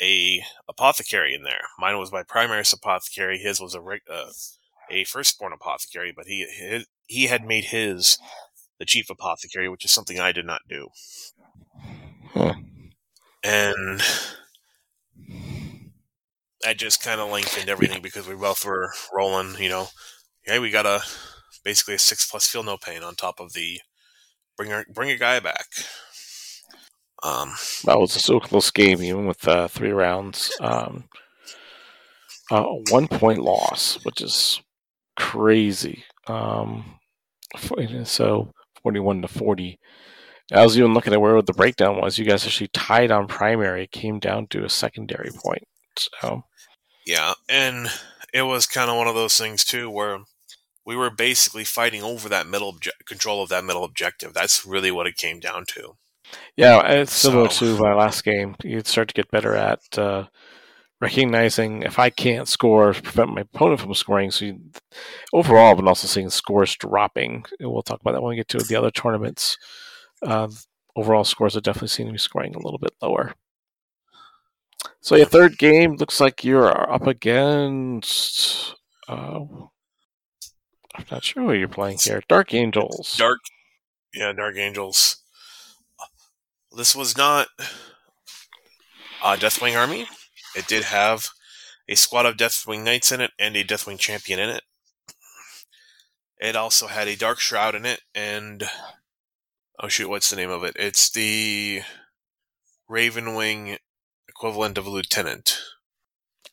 [0.00, 1.62] a apothecary in there.
[1.78, 3.38] Mine was my primary apothecary.
[3.38, 4.30] His was a uh,
[4.90, 8.18] a firstborn apothecary, but he he, he had made his
[8.78, 10.88] the chief apothecary, which is something I did not do.
[12.34, 12.54] Huh.
[13.44, 14.00] And
[16.62, 19.56] that just kind of lengthened everything because we both were rolling.
[19.58, 19.88] You know,
[20.44, 21.02] hey, we got a
[21.64, 23.80] basically a six plus feel no pain on top of the
[24.56, 25.66] bring our, bring a guy back.
[27.22, 27.52] Um,
[27.84, 30.52] That was a so close game, even with uh, three rounds.
[30.60, 31.04] Um,
[32.50, 34.60] uh, one point loss, which is
[35.16, 36.04] crazy.
[36.26, 36.98] Um,
[38.04, 38.52] so
[38.82, 39.78] forty-one to forty.
[40.50, 42.18] I was even looking at where the breakdown was.
[42.18, 43.86] You guys actually tied on primary.
[43.86, 45.64] Came down to a secondary point.
[45.96, 46.44] So
[47.06, 47.88] Yeah, and
[48.34, 50.18] it was kind of one of those things too, where
[50.84, 54.34] we were basically fighting over that middle obje- control of that middle objective.
[54.34, 55.96] That's really what it came down to.
[56.56, 58.56] yeah, it's similar So- to my last game.
[58.64, 60.26] You'd start to get better at uh,
[61.00, 64.30] recognizing if I can't score, prevent my opponent from scoring.
[64.30, 64.60] So you,
[65.32, 67.44] overall, I've been also seeing scores dropping.
[67.60, 69.56] And We'll talk about that when we get to the other tournaments.
[70.22, 70.48] Uh,
[70.96, 73.34] overall scores are definitely seem to be scoring a little bit lower.
[75.00, 78.74] So your third game looks like you're up against.
[79.08, 79.40] Uh,
[80.94, 82.22] I'm not sure who you're playing here.
[82.28, 83.16] Dark Angels.
[83.16, 83.40] Dark,
[84.14, 85.16] yeah, Dark Angels.
[86.76, 87.48] This was not
[89.24, 90.06] a Deathwing army.
[90.54, 91.28] It did have
[91.88, 94.62] a squad of Deathwing Knights in it and a Deathwing Champion in it.
[96.40, 98.64] It also had a Dark Shroud in it, and
[99.80, 100.76] oh shoot, what's the name of it?
[100.78, 101.82] It's the
[102.90, 103.78] Ravenwing
[104.28, 105.58] equivalent of a lieutenant.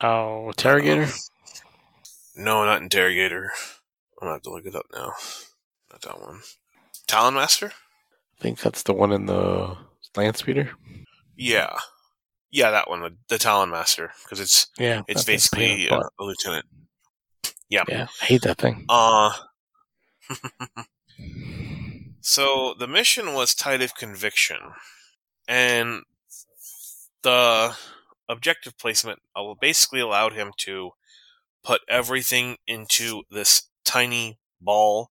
[0.02, 1.08] Oh, Interrogator.
[2.36, 3.52] No, not Interrogator.
[4.22, 5.14] I'm gonna have to look it up now.
[5.92, 6.42] Not that one.
[7.08, 7.68] Talon Master?
[7.68, 9.76] I think that's the one in the
[10.16, 10.72] land speeder.
[11.36, 11.78] Yeah,
[12.52, 15.72] yeah, that one, the, the Talon Master, because it's Yeah, it's that thing's a pain
[15.72, 16.66] in basically a, a lieutenant.
[17.70, 17.84] Yeah.
[17.88, 18.86] yeah, I hate that thing.
[18.90, 19.34] Uh
[22.22, 24.58] so the mission was Tide of Conviction,
[25.48, 26.04] and
[27.24, 27.76] the
[28.28, 29.20] objective placement
[29.60, 30.92] basically allowed him to
[31.64, 35.10] put everything into this tiny ball,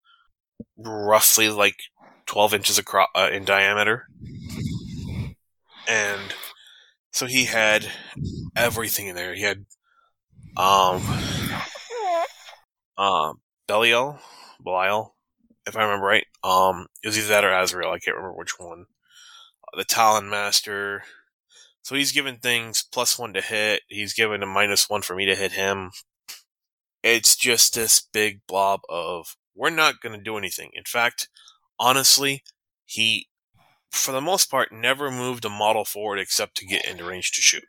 [0.76, 1.76] roughly like
[2.26, 4.06] twelve inches across uh, in diameter,
[5.88, 6.34] and
[7.12, 7.90] so he had
[8.56, 9.34] everything in there.
[9.34, 9.66] He had
[10.56, 11.02] um
[12.96, 14.18] um Belial,
[14.62, 15.14] Belial,
[15.68, 16.26] if I remember right.
[16.42, 17.90] Um, it was either that or Azrael.
[17.92, 18.86] I can't remember which one.
[19.72, 21.04] Uh, the Talon Master.
[21.82, 23.82] So he's given things plus one to hit.
[23.88, 25.90] He's given a minus one for me to hit him.
[27.02, 30.70] It's just this big blob of we're not going to do anything.
[30.74, 31.28] In fact,
[31.78, 32.42] honestly,
[32.84, 33.28] he,
[33.90, 37.40] for the most part, never moved a model forward except to get into range to
[37.40, 37.64] shoot,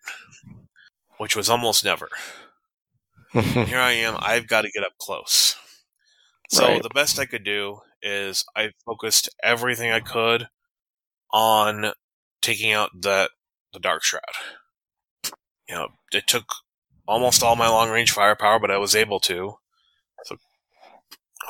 [1.17, 2.09] which was almost never
[3.31, 4.15] here I am.
[4.19, 5.55] I've got to get up close.
[6.49, 6.81] So Right.
[6.83, 10.47] the best I could do is I focused everything I could
[11.31, 11.93] on
[12.41, 13.31] taking out that
[13.73, 14.23] the dark shroud.
[15.67, 16.45] You know, it took
[17.07, 19.55] almost all my long range firepower, but I was able to.
[20.23, 20.37] So,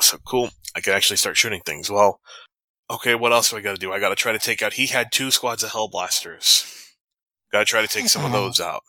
[0.00, 0.50] so cool.
[0.74, 1.90] I could actually start shooting things.
[1.90, 2.20] Well,
[2.90, 3.14] okay.
[3.14, 3.92] What else do I got to do?
[3.92, 4.74] I got to try to take out.
[4.74, 6.66] He had two squads of hellblasters.
[7.52, 8.82] Got to try to take some of those out.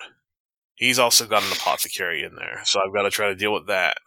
[0.75, 3.67] He's also got an apothecary in there, so I've got to try to deal with
[3.67, 3.97] that.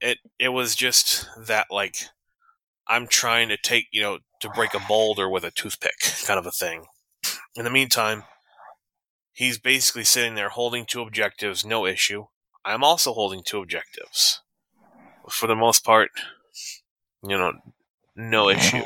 [0.00, 1.96] It it was just that like
[2.88, 6.46] I'm trying to take you know to break a boulder with a toothpick kind of
[6.46, 6.86] a thing.
[7.56, 8.24] In the meantime,
[9.32, 12.26] he's basically sitting there holding two objectives, no issue.
[12.64, 14.42] I'm also holding two objectives.
[15.30, 16.10] For the most part,
[17.22, 17.52] you know,
[18.16, 18.82] no issue.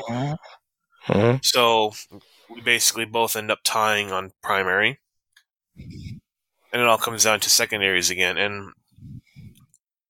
[1.07, 1.45] Mhm.
[1.45, 1.93] So
[2.51, 5.01] we basically both end up tying on primary.
[6.73, 8.37] And it all comes down to secondaries again.
[8.39, 8.73] And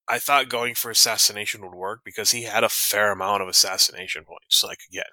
[0.08, 4.24] I thought going for assassination would work because he had a fair amount of assassination
[4.24, 5.06] points I could get.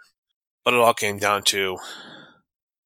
[0.66, 1.78] But it all came down to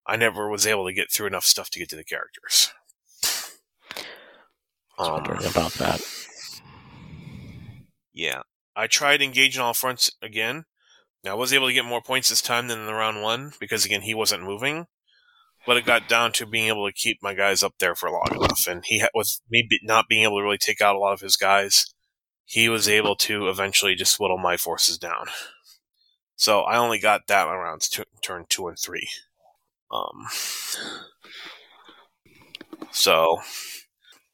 [0.05, 2.71] I never was able to get through enough stuff to get to the characters.
[4.97, 6.01] I was Um, about that.
[8.13, 8.41] Yeah.
[8.75, 10.65] I tried engaging all fronts again.
[11.23, 13.53] Now, I was able to get more points this time than in the round one
[13.59, 14.87] because, again, he wasn't moving.
[15.65, 18.27] But it got down to being able to keep my guys up there for long
[18.35, 18.67] enough.
[18.67, 21.37] And he, with me not being able to really take out a lot of his
[21.37, 21.85] guys,
[22.45, 25.27] he was able to eventually just whittle my forces down.
[26.35, 29.07] So I only got that on rounds two, turn two and three.
[29.91, 30.25] Um,
[32.91, 33.39] so,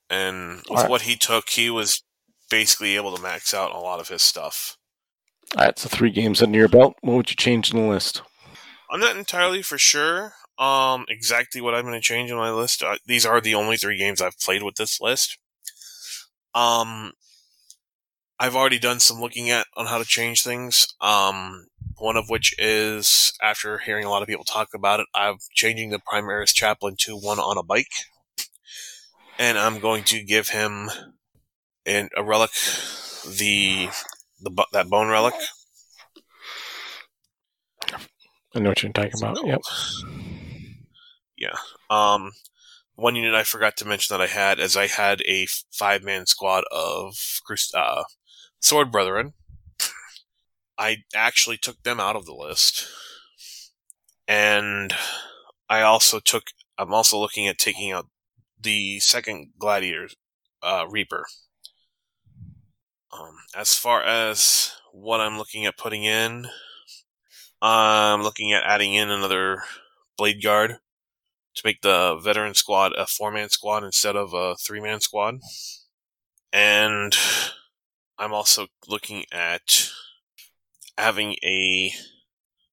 [0.10, 0.90] and with Alright.
[0.90, 2.02] what he took, he was
[2.50, 4.78] basically able to max out a lot of his stuff.
[5.58, 6.96] All right, so three games under your belt.
[7.02, 8.22] What would you change in the list?
[8.90, 12.84] I'm not entirely for sure um, exactly what I'm going to change in my list.
[12.84, 15.38] Uh, these are the only three games I've played with this list.
[16.54, 17.14] Um,
[18.40, 20.88] I've already done some looking at on how to change things.
[21.00, 25.38] Um, one of which is after hearing a lot of people talk about it, I'm
[25.54, 27.92] changing the Primaris Chaplain to one on a bike,
[29.38, 30.90] and I'm going to give him
[31.86, 32.52] an, a relic,
[33.26, 33.90] the
[34.42, 35.36] the that bone relic.
[38.56, 39.46] I know what you're talking about.
[39.46, 39.62] Yep.
[41.40, 41.56] Yeah.
[41.90, 42.34] Um,
[42.96, 46.26] one unit I forgot to mention that I had is I had a five man
[46.26, 47.16] squad of
[47.74, 48.04] uh,
[48.60, 49.34] Sword Brethren.
[50.78, 52.88] I actually took them out of the list.
[54.28, 54.94] And
[55.70, 58.08] I also took, I'm also looking at taking out
[58.60, 60.10] the second Gladiator
[60.62, 61.26] uh, Reaper.
[63.12, 66.48] Um, as far as what I'm looking at putting in,
[67.62, 69.64] I'm looking at adding in another
[70.18, 70.78] Blade Guard
[71.60, 75.40] to make the veteran squad a four man squad instead of a three man squad.
[76.52, 77.16] And
[78.18, 79.90] I'm also looking at
[80.98, 81.94] having a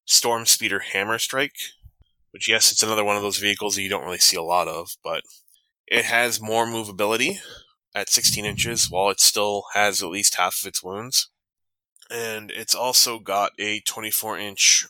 [0.04, 1.56] Storm Speeder Hammer Strike,
[2.30, 4.68] which, yes, it's another one of those vehicles that you don't really see a lot
[4.68, 5.22] of, but
[5.86, 7.38] it has more movability
[7.94, 11.30] at 16 inches while it still has at least half of its wounds.
[12.10, 14.86] And it's also got a 24 inch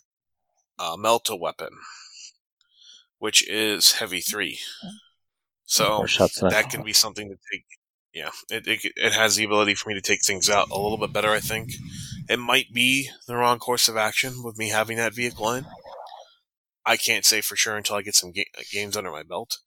[0.78, 1.70] uh, Melta weapon,
[3.18, 4.58] which is heavy three.
[5.64, 6.00] So
[6.50, 7.64] that can be something to take.
[8.14, 10.96] Yeah, it, it it has the ability for me to take things out a little
[10.96, 11.30] bit better.
[11.30, 11.72] I think
[12.28, 15.66] it might be the wrong course of action with me having that vehicle in.
[16.86, 19.58] I can't say for sure until I get some ga- games under my belt,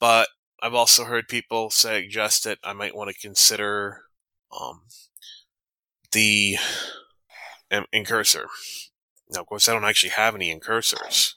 [0.00, 0.28] but
[0.62, 4.04] I've also heard people suggest that I might want to consider
[4.58, 4.82] um,
[6.12, 6.56] the
[7.70, 8.46] um, incursor.
[9.30, 11.36] Now, of course, I don't actually have any incursors.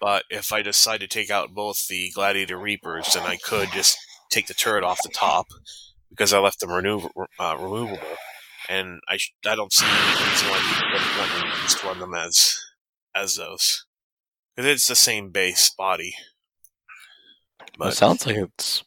[0.00, 3.98] But if I decide to take out both the Gladiator Reapers, then I could just
[4.30, 5.46] take the turret off the top
[6.08, 7.98] because I left them uh, removable.
[8.68, 11.84] And I, sh- I don't see any reason why people wouldn't want me to just
[11.84, 12.56] run them as
[13.14, 13.84] as those.
[14.56, 16.14] Because it's the same base body.
[17.78, 18.84] Well, it sounds like it's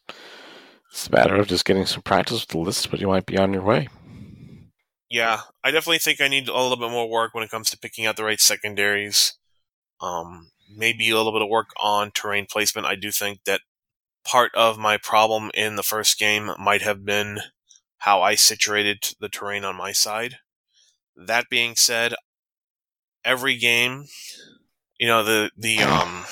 [0.89, 3.38] it's a matter of just getting some practice with the list, but you might be
[3.38, 3.88] on your way.
[5.09, 7.78] yeah, I definitely think I need a little bit more work when it comes to
[7.78, 9.38] picking out the right secondaries.
[10.01, 12.88] Um, maybe a little bit of work on terrain placement.
[12.88, 13.61] I do think that
[14.26, 17.39] part of my problem in the first game might have been
[17.99, 20.38] how I situated the terrain on my side.
[21.15, 22.15] That being said,
[23.24, 24.05] every game,
[24.99, 26.26] you know, the the um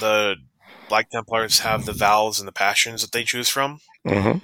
[0.00, 0.36] the
[0.88, 4.38] Black Templars have the valves and the passions that they choose from Mm-hmm.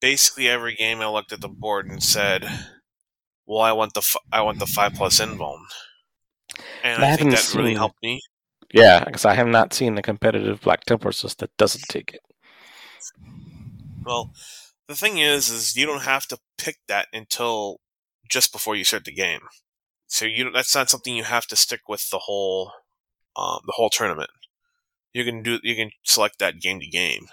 [0.00, 2.44] basically every game I looked at the board and said,
[3.46, 5.64] "Well, I want the f- I want the five plus invuln,"
[6.82, 8.20] and I I, think haven't really seen- helped me.
[8.72, 12.20] Yeah, because I have not seen a competitive Black Templars list that doesn't take it.
[14.04, 14.32] Well,
[14.88, 17.80] the thing is, is you don't have to pick that until
[18.28, 19.42] just before you start the game.
[20.06, 22.72] So you that's not something you have to stick with the whole
[23.36, 24.30] um, the whole tournament.
[25.12, 27.26] You can do you can select that game to game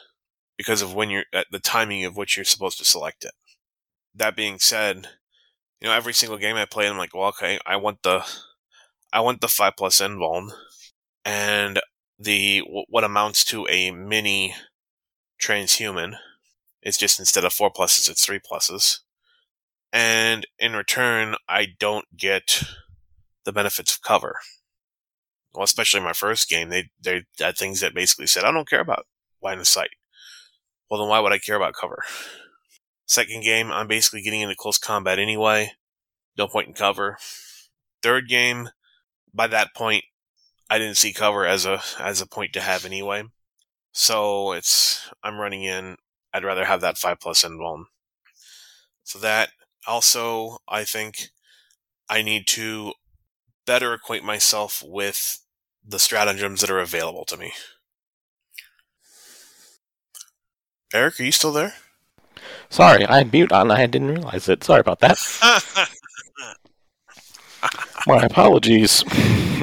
[0.58, 3.34] because of when you're at the timing of which you're supposed to select it.
[4.14, 5.08] That being said,
[5.80, 8.26] you know every single game I play, I'm like, well, okay, I want the
[9.14, 10.52] I want the five plus invuln,
[11.26, 11.80] and
[12.18, 12.60] the
[12.90, 14.56] what amounts to a mini
[15.42, 16.16] transhuman.
[16.82, 19.00] It's just instead of four pluses, it's three pluses.
[19.94, 22.64] And in return, I don't get
[23.44, 24.38] the benefits of cover.
[25.54, 28.80] Well, especially my first game, they they had things that basically said, "I don't care
[28.80, 29.08] about
[29.44, 29.92] line of sight."
[30.90, 32.04] Well, then why would I care about cover?
[33.06, 35.74] Second game, I'm basically getting into close combat anyway.
[36.38, 37.18] No point in cover.
[38.02, 38.70] Third game,
[39.34, 40.04] by that point,
[40.70, 43.24] I didn't see cover as a as a point to have anyway.
[43.92, 45.98] So it's I'm running in.
[46.34, 47.86] I'd rather have that five plus invuln.
[49.04, 49.50] So that
[49.86, 51.30] also, I think
[52.10, 52.94] I need to
[53.66, 55.40] better acquaint myself with
[55.86, 57.54] the stratagems that are available to me.
[60.94, 61.74] Eric, are you still there?
[62.70, 63.72] Sorry, I had mute on.
[63.72, 64.64] I didn't realize it.
[64.64, 65.18] Sorry about that.
[68.08, 69.04] my apologies.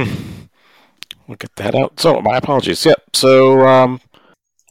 [1.27, 1.99] we'll get that out.
[2.01, 2.85] So, my apologies.
[2.85, 3.03] Yep.
[3.15, 4.01] So, um,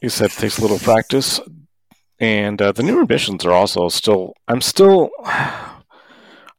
[0.02, 1.40] you said it takes a little practice,
[2.20, 4.34] and uh, the newer missions are also still.
[4.46, 5.10] I'm still.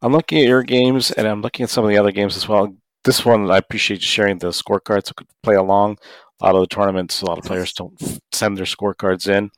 [0.01, 2.47] I'm looking at your games, and I'm looking at some of the other games as
[2.47, 2.73] well.
[3.03, 5.97] This one, I appreciate you sharing the scorecards so could play along.
[6.39, 8.01] A lot of the tournaments, a lot of players don't
[8.31, 9.51] send their scorecards in.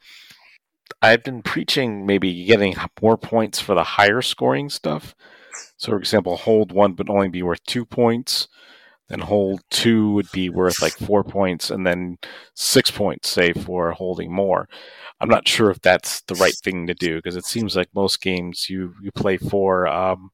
[1.01, 5.15] I've been preaching maybe getting more points for the higher scoring stuff.
[5.81, 8.47] So, for example, hold one would only be worth two points.
[9.09, 12.19] Then hold two would be worth like four points, and then
[12.53, 14.69] six points, say, for holding more.
[15.19, 18.21] I'm not sure if that's the right thing to do because it seems like most
[18.21, 20.29] games you you play for um,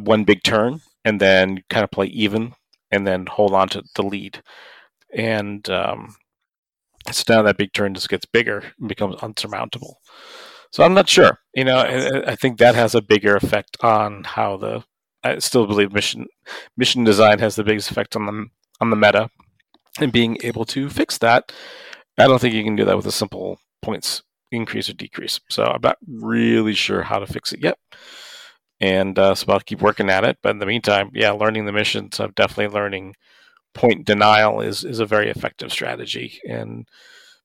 [0.00, 2.54] one big turn and then kind of play even
[2.90, 4.42] and then hold on to the lead.
[5.14, 6.16] And um,
[7.12, 9.98] so now that big turn just gets bigger and becomes unsurmountable.
[10.70, 11.38] So I'm not sure.
[11.54, 14.84] You know, I, I think that has a bigger effect on how the.
[15.22, 16.26] I still believe mission
[16.78, 18.46] mission design has the biggest effect on the
[18.80, 19.28] on the meta,
[19.98, 21.52] and being able to fix that.
[22.16, 25.40] I don't think you can do that with a simple points increase or decrease.
[25.48, 27.78] So I'm not really sure how to fix it yet.
[28.80, 30.38] And uh, so I'll keep working at it.
[30.42, 33.14] But in the meantime, yeah, learning the missions, I'm definitely learning
[33.74, 36.40] point denial is, is a very effective strategy.
[36.48, 36.88] And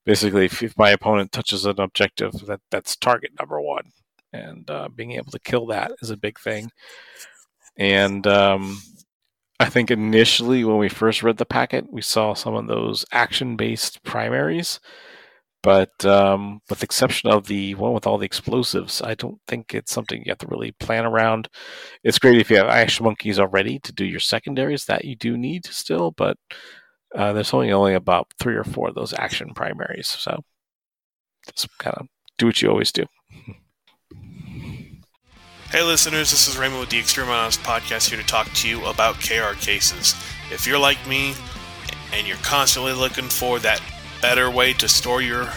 [0.06, 3.92] basically, if, if my opponent touches an objective, that, that's target number one.
[4.34, 6.70] And uh, being able to kill that is a big thing.
[7.78, 8.82] And um,
[9.60, 13.56] I think initially, when we first read the packet, we saw some of those action
[13.56, 14.80] based primaries
[15.66, 19.92] but um, with exception of the one with all the explosives, I don't think it's
[19.92, 21.50] something you have to really plan around.
[22.04, 25.36] It's great if you have action monkeys already to do your secondaries that you do
[25.36, 26.38] need still, but
[27.16, 30.08] uh, there's only only about three or four of those action primaries.
[30.08, 30.44] So
[31.54, 32.08] just kind of
[32.38, 33.06] do what you always do.
[35.72, 39.16] Hey, listeners, this is Raymond with the Extreme podcast here to talk to you about
[39.16, 40.16] KR cases.
[40.52, 41.34] If you're like me
[42.14, 43.82] and you're constantly looking for that
[44.22, 45.50] better way to store your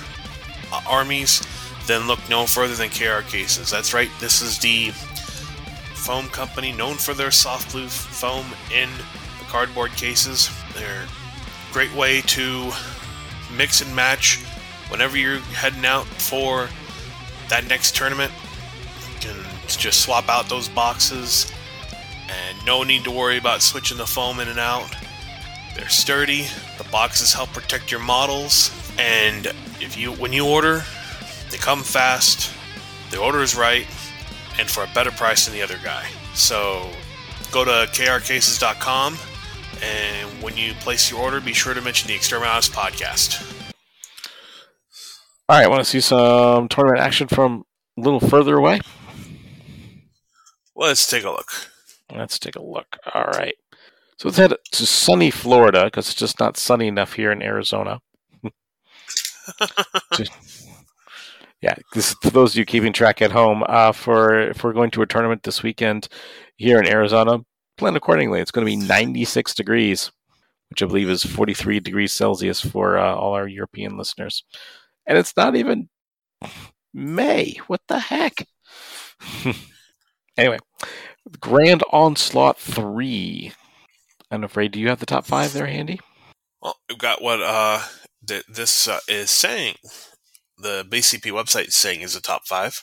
[0.72, 1.46] uh, armies,
[1.86, 3.70] then look no further than KR Cases.
[3.70, 4.90] That's right, this is the
[5.94, 8.88] foam company known for their soft blue foam in
[9.38, 10.50] the cardboard cases.
[10.74, 11.06] They're
[11.72, 12.72] great way to
[13.56, 14.42] mix and match
[14.88, 16.68] whenever you're heading out for
[17.48, 18.32] that next tournament.
[19.12, 21.52] You can just swap out those boxes
[22.28, 24.94] and no need to worry about switching the foam in and out.
[25.74, 26.46] They're sturdy.
[26.76, 29.46] The boxes help protect your models, and
[29.80, 30.82] if you when you order,
[31.50, 32.52] they come fast.
[33.10, 33.86] The order is right,
[34.58, 36.06] and for a better price than the other guy.
[36.34, 36.90] So
[37.52, 39.16] go to krcases.com,
[39.82, 43.58] and when you place your order, be sure to mention the Exterminatus podcast.
[45.48, 47.64] All right, want to see some tournament action from
[47.96, 48.80] a little further away?
[50.76, 51.50] Let's take a look.
[52.14, 52.96] Let's take a look.
[53.14, 53.54] All right.
[54.18, 58.00] So let's head to sunny Florida because it's just not sunny enough here in Arizona.
[61.62, 64.90] yeah, this, for those of you keeping track at home, uh, for if we're going
[64.92, 66.08] to a tournament this weekend
[66.56, 67.38] here in Arizona,
[67.78, 68.40] plan accordingly.
[68.40, 70.10] It's going to be 96 degrees,
[70.70, 74.44] which I believe is 43 degrees Celsius for uh, all our European listeners,
[75.06, 75.88] and it's not even
[76.92, 77.58] May.
[77.66, 78.46] What the heck?
[80.36, 80.58] anyway,
[81.40, 83.52] Grand Onslaught 3
[84.30, 84.72] I'm afraid.
[84.72, 86.00] Do you have the top five there handy?
[86.60, 87.82] Well, we've got what uh,
[88.26, 89.76] th- this uh, is saying.
[90.58, 92.82] The BCP website is saying is the top five.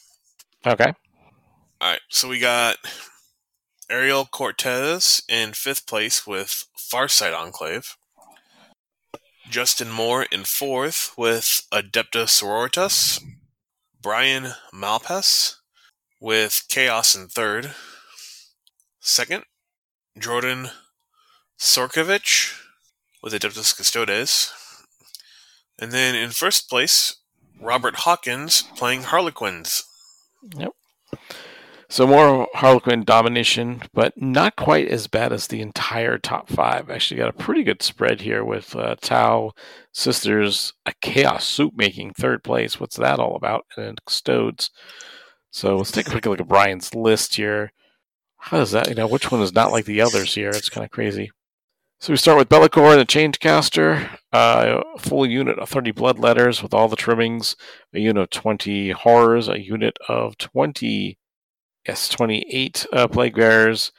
[0.66, 0.94] Okay.
[1.82, 2.00] All right.
[2.10, 2.78] So we got
[3.90, 7.98] Ariel Cortez in fifth place with Farsight Enclave.
[9.50, 13.24] Justin Moore in fourth with Adepta Sororitas.
[14.02, 15.58] Brian Malpass
[16.20, 17.76] with Chaos in third.
[19.00, 19.44] Second,
[20.18, 20.70] Jordan
[21.60, 22.60] Sorkovich
[23.22, 24.52] with Adeptus Custodes.
[25.78, 27.18] And then in first place,
[27.62, 29.84] Robert Hawkins playing Harlequins.
[30.58, 30.74] Yep.
[31.96, 36.90] So more Harlequin domination, but not quite as bad as the entire top five.
[36.90, 39.54] Actually, got a pretty good spread here with uh, Tau
[39.94, 42.82] Sisters, a Chaos Soup making third place.
[42.82, 43.66] What's that all about?
[43.78, 44.72] And Stodes.
[45.52, 47.72] So let's take a quick look at Brian's list here.
[48.40, 48.90] How does that?
[48.90, 50.50] You know, which one is not like the others here?
[50.50, 51.32] It's kind of crazy.
[52.02, 56.62] So we start with Be'lakor and the Changecaster, uh, a full unit of 30 Bloodletters
[56.62, 57.56] with all the trimmings,
[57.94, 61.18] a unit of 20 Horrors, a unit of 20
[61.88, 63.92] Yes, 28 uh, plague bearers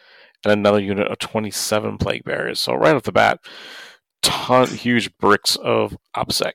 [0.45, 2.61] and another unit of 27 plague bearers.
[2.61, 3.41] So right off the bat,
[4.23, 6.53] ton huge bricks of OBSEC.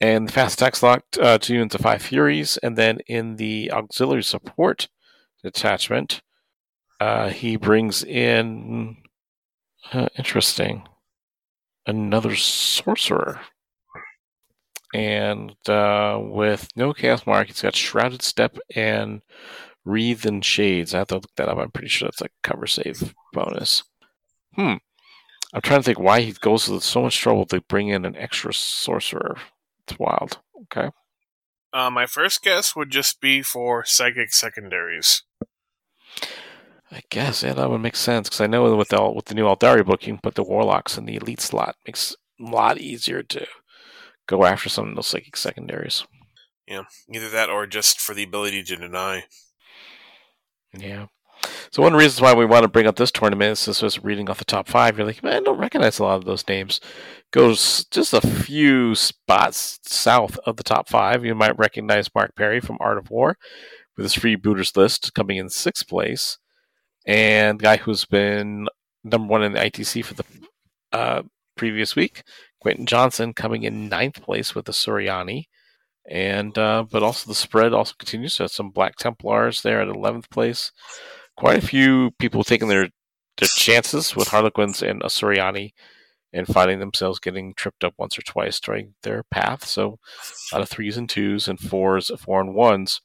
[0.00, 3.70] And the fast attack slot, uh, two units of five Furies, and then in the
[3.70, 4.88] auxiliary support
[5.44, 6.22] detachment,
[7.00, 8.96] uh, he brings in
[9.92, 10.88] uh, interesting
[11.86, 13.40] another sorcerer.
[14.94, 19.22] And uh, with no chaos mark, he's got shrouded step and
[19.84, 20.94] Wreathen Shades.
[20.94, 21.58] I have to look that up.
[21.58, 23.82] I'm pretty sure that's a cover save bonus.
[24.54, 24.76] Hmm.
[25.54, 28.16] I'm trying to think why he goes to so much trouble to bring in an
[28.16, 29.36] extra sorcerer.
[29.86, 30.38] It's wild.
[30.62, 30.90] Okay.
[31.72, 35.22] Uh, my first guess would just be for psychic secondaries.
[36.90, 39.46] I guess yeah, that would make sense because I know with the with the new
[39.46, 41.76] Aeldari book, you can put the warlocks in the elite slot.
[41.86, 43.46] Makes a lot easier to
[44.26, 46.04] go after some of those psychic secondaries.
[46.66, 49.24] Yeah, either that or just for the ability to deny.
[50.76, 51.06] Yeah.
[51.70, 54.04] So one of the reasons why we want to bring up this tournament is was
[54.04, 54.96] reading off the top five.
[54.96, 56.80] You're like, man, I don't recognize a lot of those names.
[57.32, 61.24] Goes just a few spots south of the top five.
[61.24, 63.36] You might recognize Mark Perry from Art of War
[63.96, 66.38] with his freebooters list coming in sixth place,
[67.06, 68.68] and the guy who's been
[69.02, 70.24] number one in the ITC for the
[70.92, 71.22] uh,
[71.56, 72.22] previous week,
[72.60, 75.46] Quentin Johnson, coming in ninth place with the Asuryani
[76.08, 78.34] and uh, but also the spread also continues.
[78.34, 80.72] So some Black Templars there at eleventh place.
[81.36, 82.88] Quite a few people taking their
[83.38, 85.72] their chances with Harlequins and Asuryani
[86.32, 89.64] and finding themselves getting tripped up once or twice during their path.
[89.66, 89.98] So
[90.50, 93.00] a lot of threes and twos and fours, four and ones.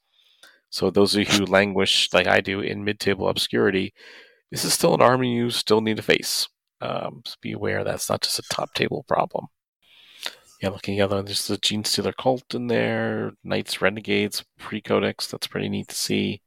[0.70, 3.94] So those of you who languish like I do in mid-table obscurity,
[4.50, 6.48] this is still an army you still need to face.
[6.80, 9.48] Um, so be aware that's not just a top table problem
[10.60, 15.28] yeah, looking at there's the Genestealer cult in there, Knights Renegades pre-codex.
[15.28, 16.42] That's pretty neat to see.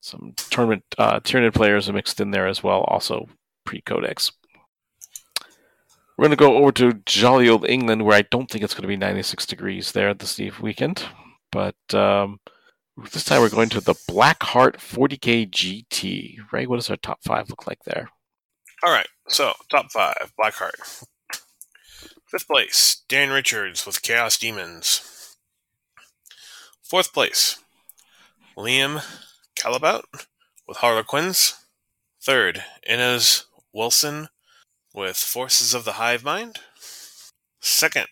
[0.00, 3.28] Some tournament uh, Tyranid players are mixed in there as well, also
[3.64, 4.32] pre-codex.
[6.18, 8.82] We're going to go over to jolly old England, where I don't think it's going
[8.82, 11.04] to be 96 degrees there this weekend,
[11.50, 12.40] but um,
[13.12, 16.36] this time we're going to the Blackheart 40k GT.
[16.52, 16.68] Right?
[16.68, 18.10] What does our top five look like there?
[18.84, 21.04] All right, so top five Blackheart.
[22.32, 25.36] Fifth place, Dan Richards with Chaos Demons.
[26.82, 27.58] Fourth place,
[28.56, 29.04] Liam
[29.54, 30.06] Calabout
[30.66, 31.56] with Harlequins.
[32.22, 34.28] Third, Innes Wilson
[34.94, 36.60] with Forces of the Hive Mind.
[37.60, 38.06] Second,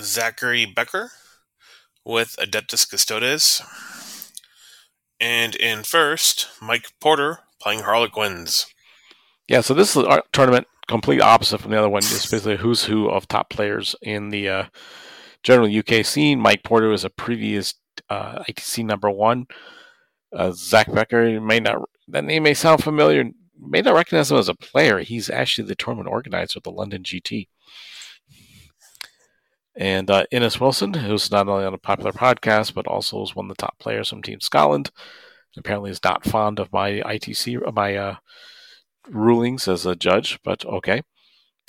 [0.00, 1.12] Zachary Becker
[2.04, 3.62] with Adeptus Custodes.
[5.20, 8.66] And in first, Mike Porter playing Harlequins.
[9.46, 12.00] Yeah, so this is our tournament complete opposite from the other one.
[12.00, 14.64] It's basically who's who of top players in the uh,
[15.42, 16.38] general UK scene.
[16.38, 17.74] Mike Porter is a previous
[18.10, 19.46] uh, ITC number one.
[20.36, 23.24] Uh, Zach Becker may not that name may sound familiar.
[23.58, 24.98] May not recognize him as a player.
[24.98, 27.48] He's actually the tournament organizer of the London GT.
[29.74, 30.26] And uh,
[30.60, 33.78] Wilson, who's not only on a popular podcast but also is one of the top
[33.78, 34.90] players from Team Scotland.
[35.56, 38.16] Apparently, is not fond of my ITC, my uh,
[39.08, 41.02] rulings as a judge, but okay.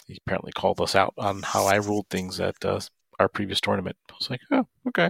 [0.07, 2.79] He apparently called us out on how I ruled things at uh,
[3.19, 3.95] our previous tournament.
[4.09, 5.09] I was like, oh, okay.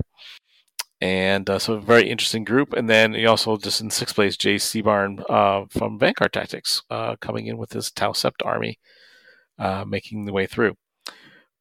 [1.01, 2.74] And uh, so, a very interesting group.
[2.74, 7.15] And then he also, just in sixth place, Jay Seaborn uh, from Vanguard Tactics uh,
[7.17, 8.80] coming in with his Tau Sept army,
[9.59, 10.76] uh, making the way through.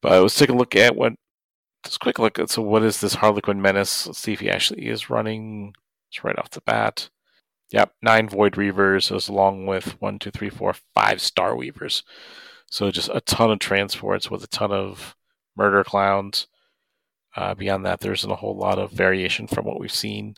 [0.00, 1.14] But let's take a look at what,
[1.84, 4.06] just quick look at, so what is this Harlequin Menace?
[4.06, 5.74] Let's see if he actually is running.
[6.10, 7.08] It's right off the bat.
[7.72, 12.02] Yep, nine Voidweavers as along with one, two, three, four, five Star Weavers.
[12.70, 15.16] So just a ton of transports with a ton of
[15.56, 16.46] murder clowns.
[17.34, 20.36] Uh, beyond that, there isn't a whole lot of variation from what we've seen.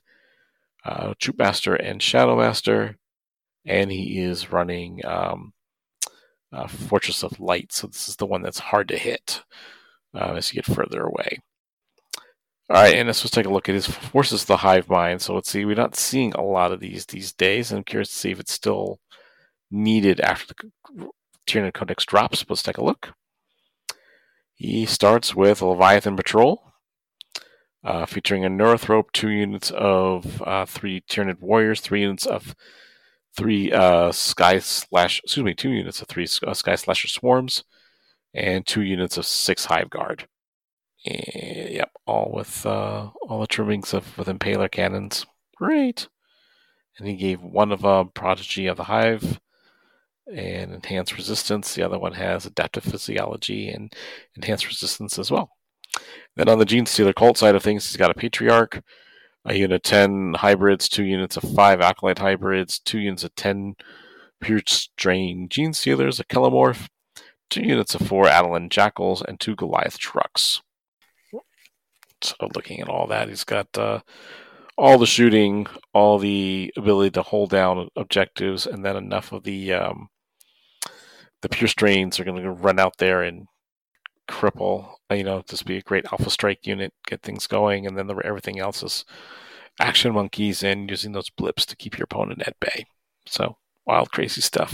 [0.84, 2.96] Uh, Troupe Master and Shadowmaster,
[3.64, 5.54] and he is running um,
[6.52, 7.72] uh, Fortress of Light.
[7.72, 9.42] So this is the one that's hard to hit
[10.14, 11.40] uh, as you get further away.
[12.70, 15.20] All right, and let's just take a look at his forces the hive mind.
[15.20, 17.70] So let's see, we're not seeing a lot of these these days.
[17.70, 19.00] I'm curious to see if it's still
[19.70, 21.10] needed after the
[21.46, 22.44] Tyranid Codex drops.
[22.48, 23.12] Let's take a look.
[24.54, 26.72] He starts with Leviathan Patrol,
[27.84, 32.54] uh, featuring a Neurothrope, two units of uh, three Tyranid Warriors, three units of
[33.36, 37.64] three uh, Sky Slash, excuse me, two units of three uh, Sky Slasher Swarms,
[38.32, 40.28] and two units of six Hive Guard.
[41.04, 45.26] Yep, all with uh, all the trimmings of with Impaler cannons.
[45.56, 46.08] Great.
[46.98, 49.40] And he gave one of a Prodigy of the Hive
[50.32, 51.74] and Enhanced Resistance.
[51.74, 53.92] The other one has Adaptive Physiology and
[54.36, 55.50] Enhanced Resistance as well.
[56.36, 58.82] Then on the Genestealer Cult side of things, he's got a Patriarch,
[59.44, 63.74] a unit of 10 hybrids, two units of 5 Acolyte hybrids, two units of 10
[64.40, 66.88] Pure Strain Genestealers, a Kelermorph,
[67.50, 70.62] two units of 4 Atalan Jackals, and two Goliath trucks.
[72.24, 74.00] So looking at all that, he's got uh,
[74.76, 79.72] all the shooting, all the ability to hold down objectives, and then enough of the
[79.72, 80.08] um,
[81.42, 83.46] the pure strains are going to run out there and
[84.28, 84.94] cripple.
[85.10, 88.16] You know, just be a great alpha strike unit, get things going, and then the,
[88.24, 89.04] everything else is
[89.80, 92.86] action monkeys and using those blips to keep your opponent at bay.
[93.26, 94.72] So wild, crazy stuff.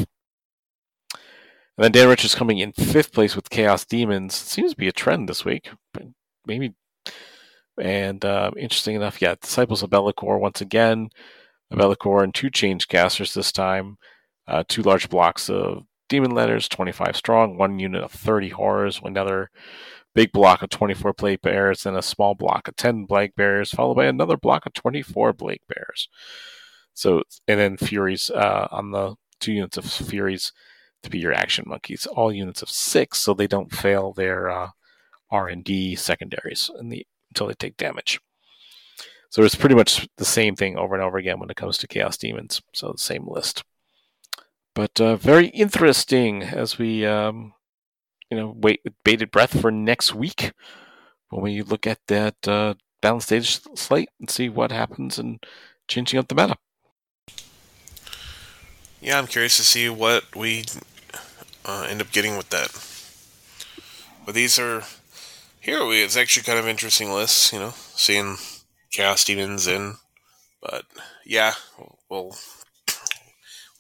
[1.81, 4.35] And then Dan Rich is coming in fifth place with Chaos Demons.
[4.35, 5.71] Seems to be a trend this week.
[6.47, 6.75] Maybe
[7.81, 11.11] and uh, interesting enough, yeah, Disciples of Be'lakor once again.
[11.71, 13.99] Be'lakor and two change casters this time.
[14.47, 19.51] Uh, two large blocks of demon letters, 25 strong, one unit of 30 horrors, another
[20.15, 23.95] big block of 24 plague bearers, and a small block of 10 plague bearers, followed
[23.95, 26.09] by another block of 24 plague bearers.
[26.95, 30.53] So, and then furies uh, on the two units of furies
[31.03, 32.07] to be your action monkeys.
[32.07, 34.71] All units of six, so they don't fail their uh,
[35.31, 38.21] R and D secondaries in the until they take damage.
[39.31, 41.87] So it's pretty much the same thing over and over again when it comes to
[41.87, 42.61] Chaos Demons.
[42.73, 43.63] So the same list.
[44.75, 47.55] But uh, very interesting as we, um,
[48.31, 50.53] you know, wait with bated breath for next week
[51.29, 55.45] when we look at that uh, balanced stage slate and see what happens and
[55.87, 56.57] changing up the meta.
[59.01, 60.65] Yeah, I'm curious to see what we
[61.65, 62.71] uh, end up getting with that.
[64.27, 64.85] But these are
[65.61, 68.37] here we it's actually kind of interesting list, you know, seeing
[68.91, 69.97] Chaos Demons in.
[70.61, 70.87] But
[71.25, 71.55] yeah,
[72.09, 72.37] well,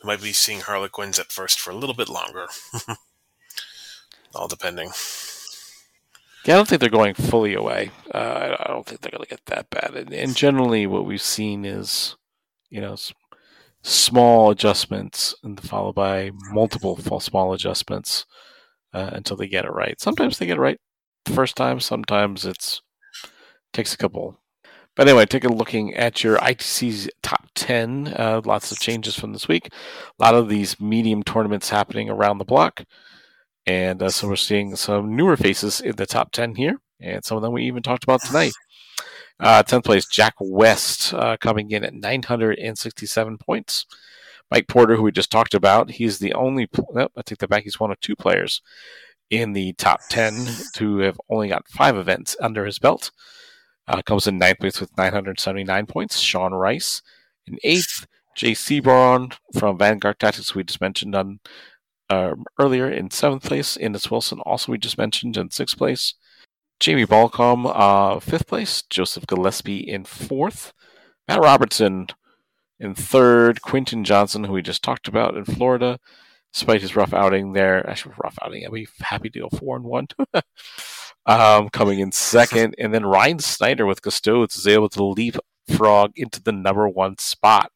[0.03, 2.47] we might be seeing Harlequins at first for a little bit longer.
[4.35, 4.91] All depending.
[6.45, 7.91] Yeah, I don't think they're going fully away.
[8.15, 9.95] Uh, I don't think they're going to get that bad.
[9.95, 12.17] And, and, generally, what we've seen is,
[12.71, 12.97] you know,
[13.83, 18.25] small adjustments and followed by multiple small adjustments
[18.95, 20.01] uh, until they get it right.
[20.01, 20.81] Sometimes they get it right
[21.27, 21.81] first time.
[21.81, 22.83] Sometimes it's
[23.73, 24.39] takes a couple.
[24.97, 28.09] But anyway, take a looking at your ITC's top 10.
[28.09, 29.69] Uh, lots of changes from this week.
[30.19, 32.85] A lot of these medium tournaments happening around the block.
[33.67, 36.81] And uh, so we're seeing some newer faces in the top 10 here.
[37.01, 38.53] And some of them we even talked about tonight.
[39.39, 43.87] Uh, 10th place, Jack West, uh, coming in at 967 points.
[44.51, 47.63] Mike Porter, who we just talked about, he's the only, oh, I take that back,
[47.63, 48.61] he's one of two players
[49.31, 53.11] in the top 10 to have only got five events under his belt.
[53.87, 56.19] Uh, comes in ninth place with 979 points.
[56.19, 57.03] Sean Rice
[57.47, 58.07] in eighth.
[58.37, 61.41] Jay Seaborn from Vanguard Tactics, we just mentioned on
[62.09, 63.77] uh, earlier in seventh place.
[63.77, 66.15] Innes Wilson, also we just mentioned in sixth place.
[66.79, 68.83] Jamie Balcom, uh, fifth place.
[68.83, 70.73] Joseph Gillespie in fourth.
[71.29, 72.07] Matt Robertson
[72.79, 73.63] in third.
[73.63, 75.99] Quinton Johnson, who we just talked about in Florida,
[76.53, 77.89] despite his rough outing there.
[77.89, 78.65] Actually, rough outing.
[78.65, 80.09] I'd be happy to go four and one.
[81.27, 86.43] um, coming in second, and then Ryan Snyder with Custodes is able to leapfrog into
[86.43, 87.73] the number one spot,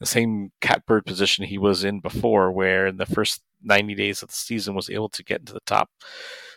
[0.00, 4.28] the same catbird position he was in before, where in the first 90 days of
[4.28, 5.90] the season was able to get into the top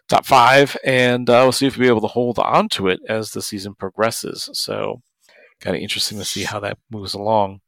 [0.08, 3.00] top five, and uh, we'll see if we'll be able to hold on to it
[3.08, 4.50] as the season progresses.
[4.54, 5.02] So,
[5.60, 7.62] kind of interesting to see how that moves along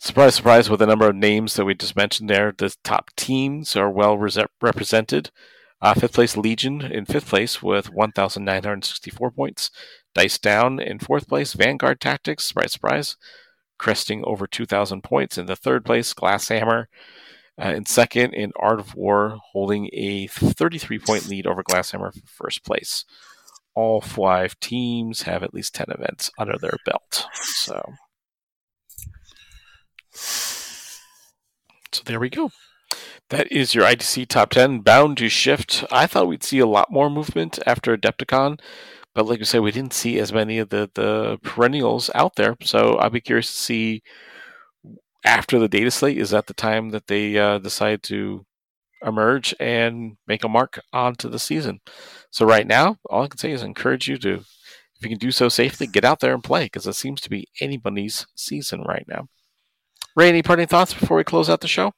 [0.00, 3.76] surprise, surprise, with the number of names that we just mentioned there, the top teams
[3.76, 5.30] are well re- represented.
[5.82, 9.70] Uh, fifth place Legion in fifth place with 1,964 points.
[10.14, 11.54] Dice down in fourth place.
[11.54, 13.16] Vanguard Tactics, surprise, surprise,
[13.78, 15.38] cresting over 2,000 points.
[15.38, 16.86] In the third place, Glasshammer.
[17.62, 22.44] Uh, in second, in Art of War, holding a 33 point lead over Glasshammer for
[22.44, 23.04] first place.
[23.74, 27.26] All five teams have at least 10 events under their belt.
[27.34, 27.94] So.
[31.92, 32.50] So there we go.
[33.30, 35.84] That is your ITC top 10 bound to shift.
[35.90, 38.60] I thought we'd see a lot more movement after Adepticon,
[39.14, 42.56] but like I said, we didn't see as many of the, the perennials out there.
[42.62, 44.02] So I'll be curious to see
[45.24, 48.46] after the data slate, is that the time that they uh, decide to
[49.04, 51.80] emerge and make a mark onto the season.
[52.30, 55.30] So right now, all I can say is encourage you to, if you can do
[55.30, 59.04] so safely, get out there and play because it seems to be anybody's season right
[59.08, 59.28] now.
[60.20, 61.94] Ray, any parting thoughts before we close out the show?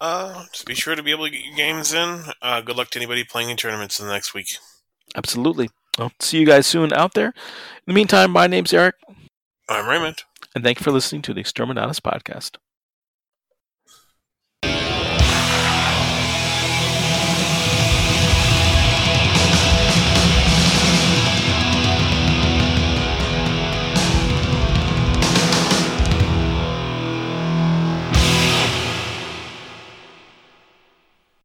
[0.00, 2.22] Uh, just be sure to be able to get your games in.
[2.40, 4.46] Uh, good luck to anybody playing in tournaments in the next week.
[5.16, 5.68] Absolutely.
[5.98, 7.26] I'll see you guys soon out there.
[7.26, 7.32] In
[7.88, 8.94] the meantime, my name's Eric.
[9.68, 10.22] I'm Raymond.
[10.54, 12.52] And thank you for listening to the Exterminatus podcast.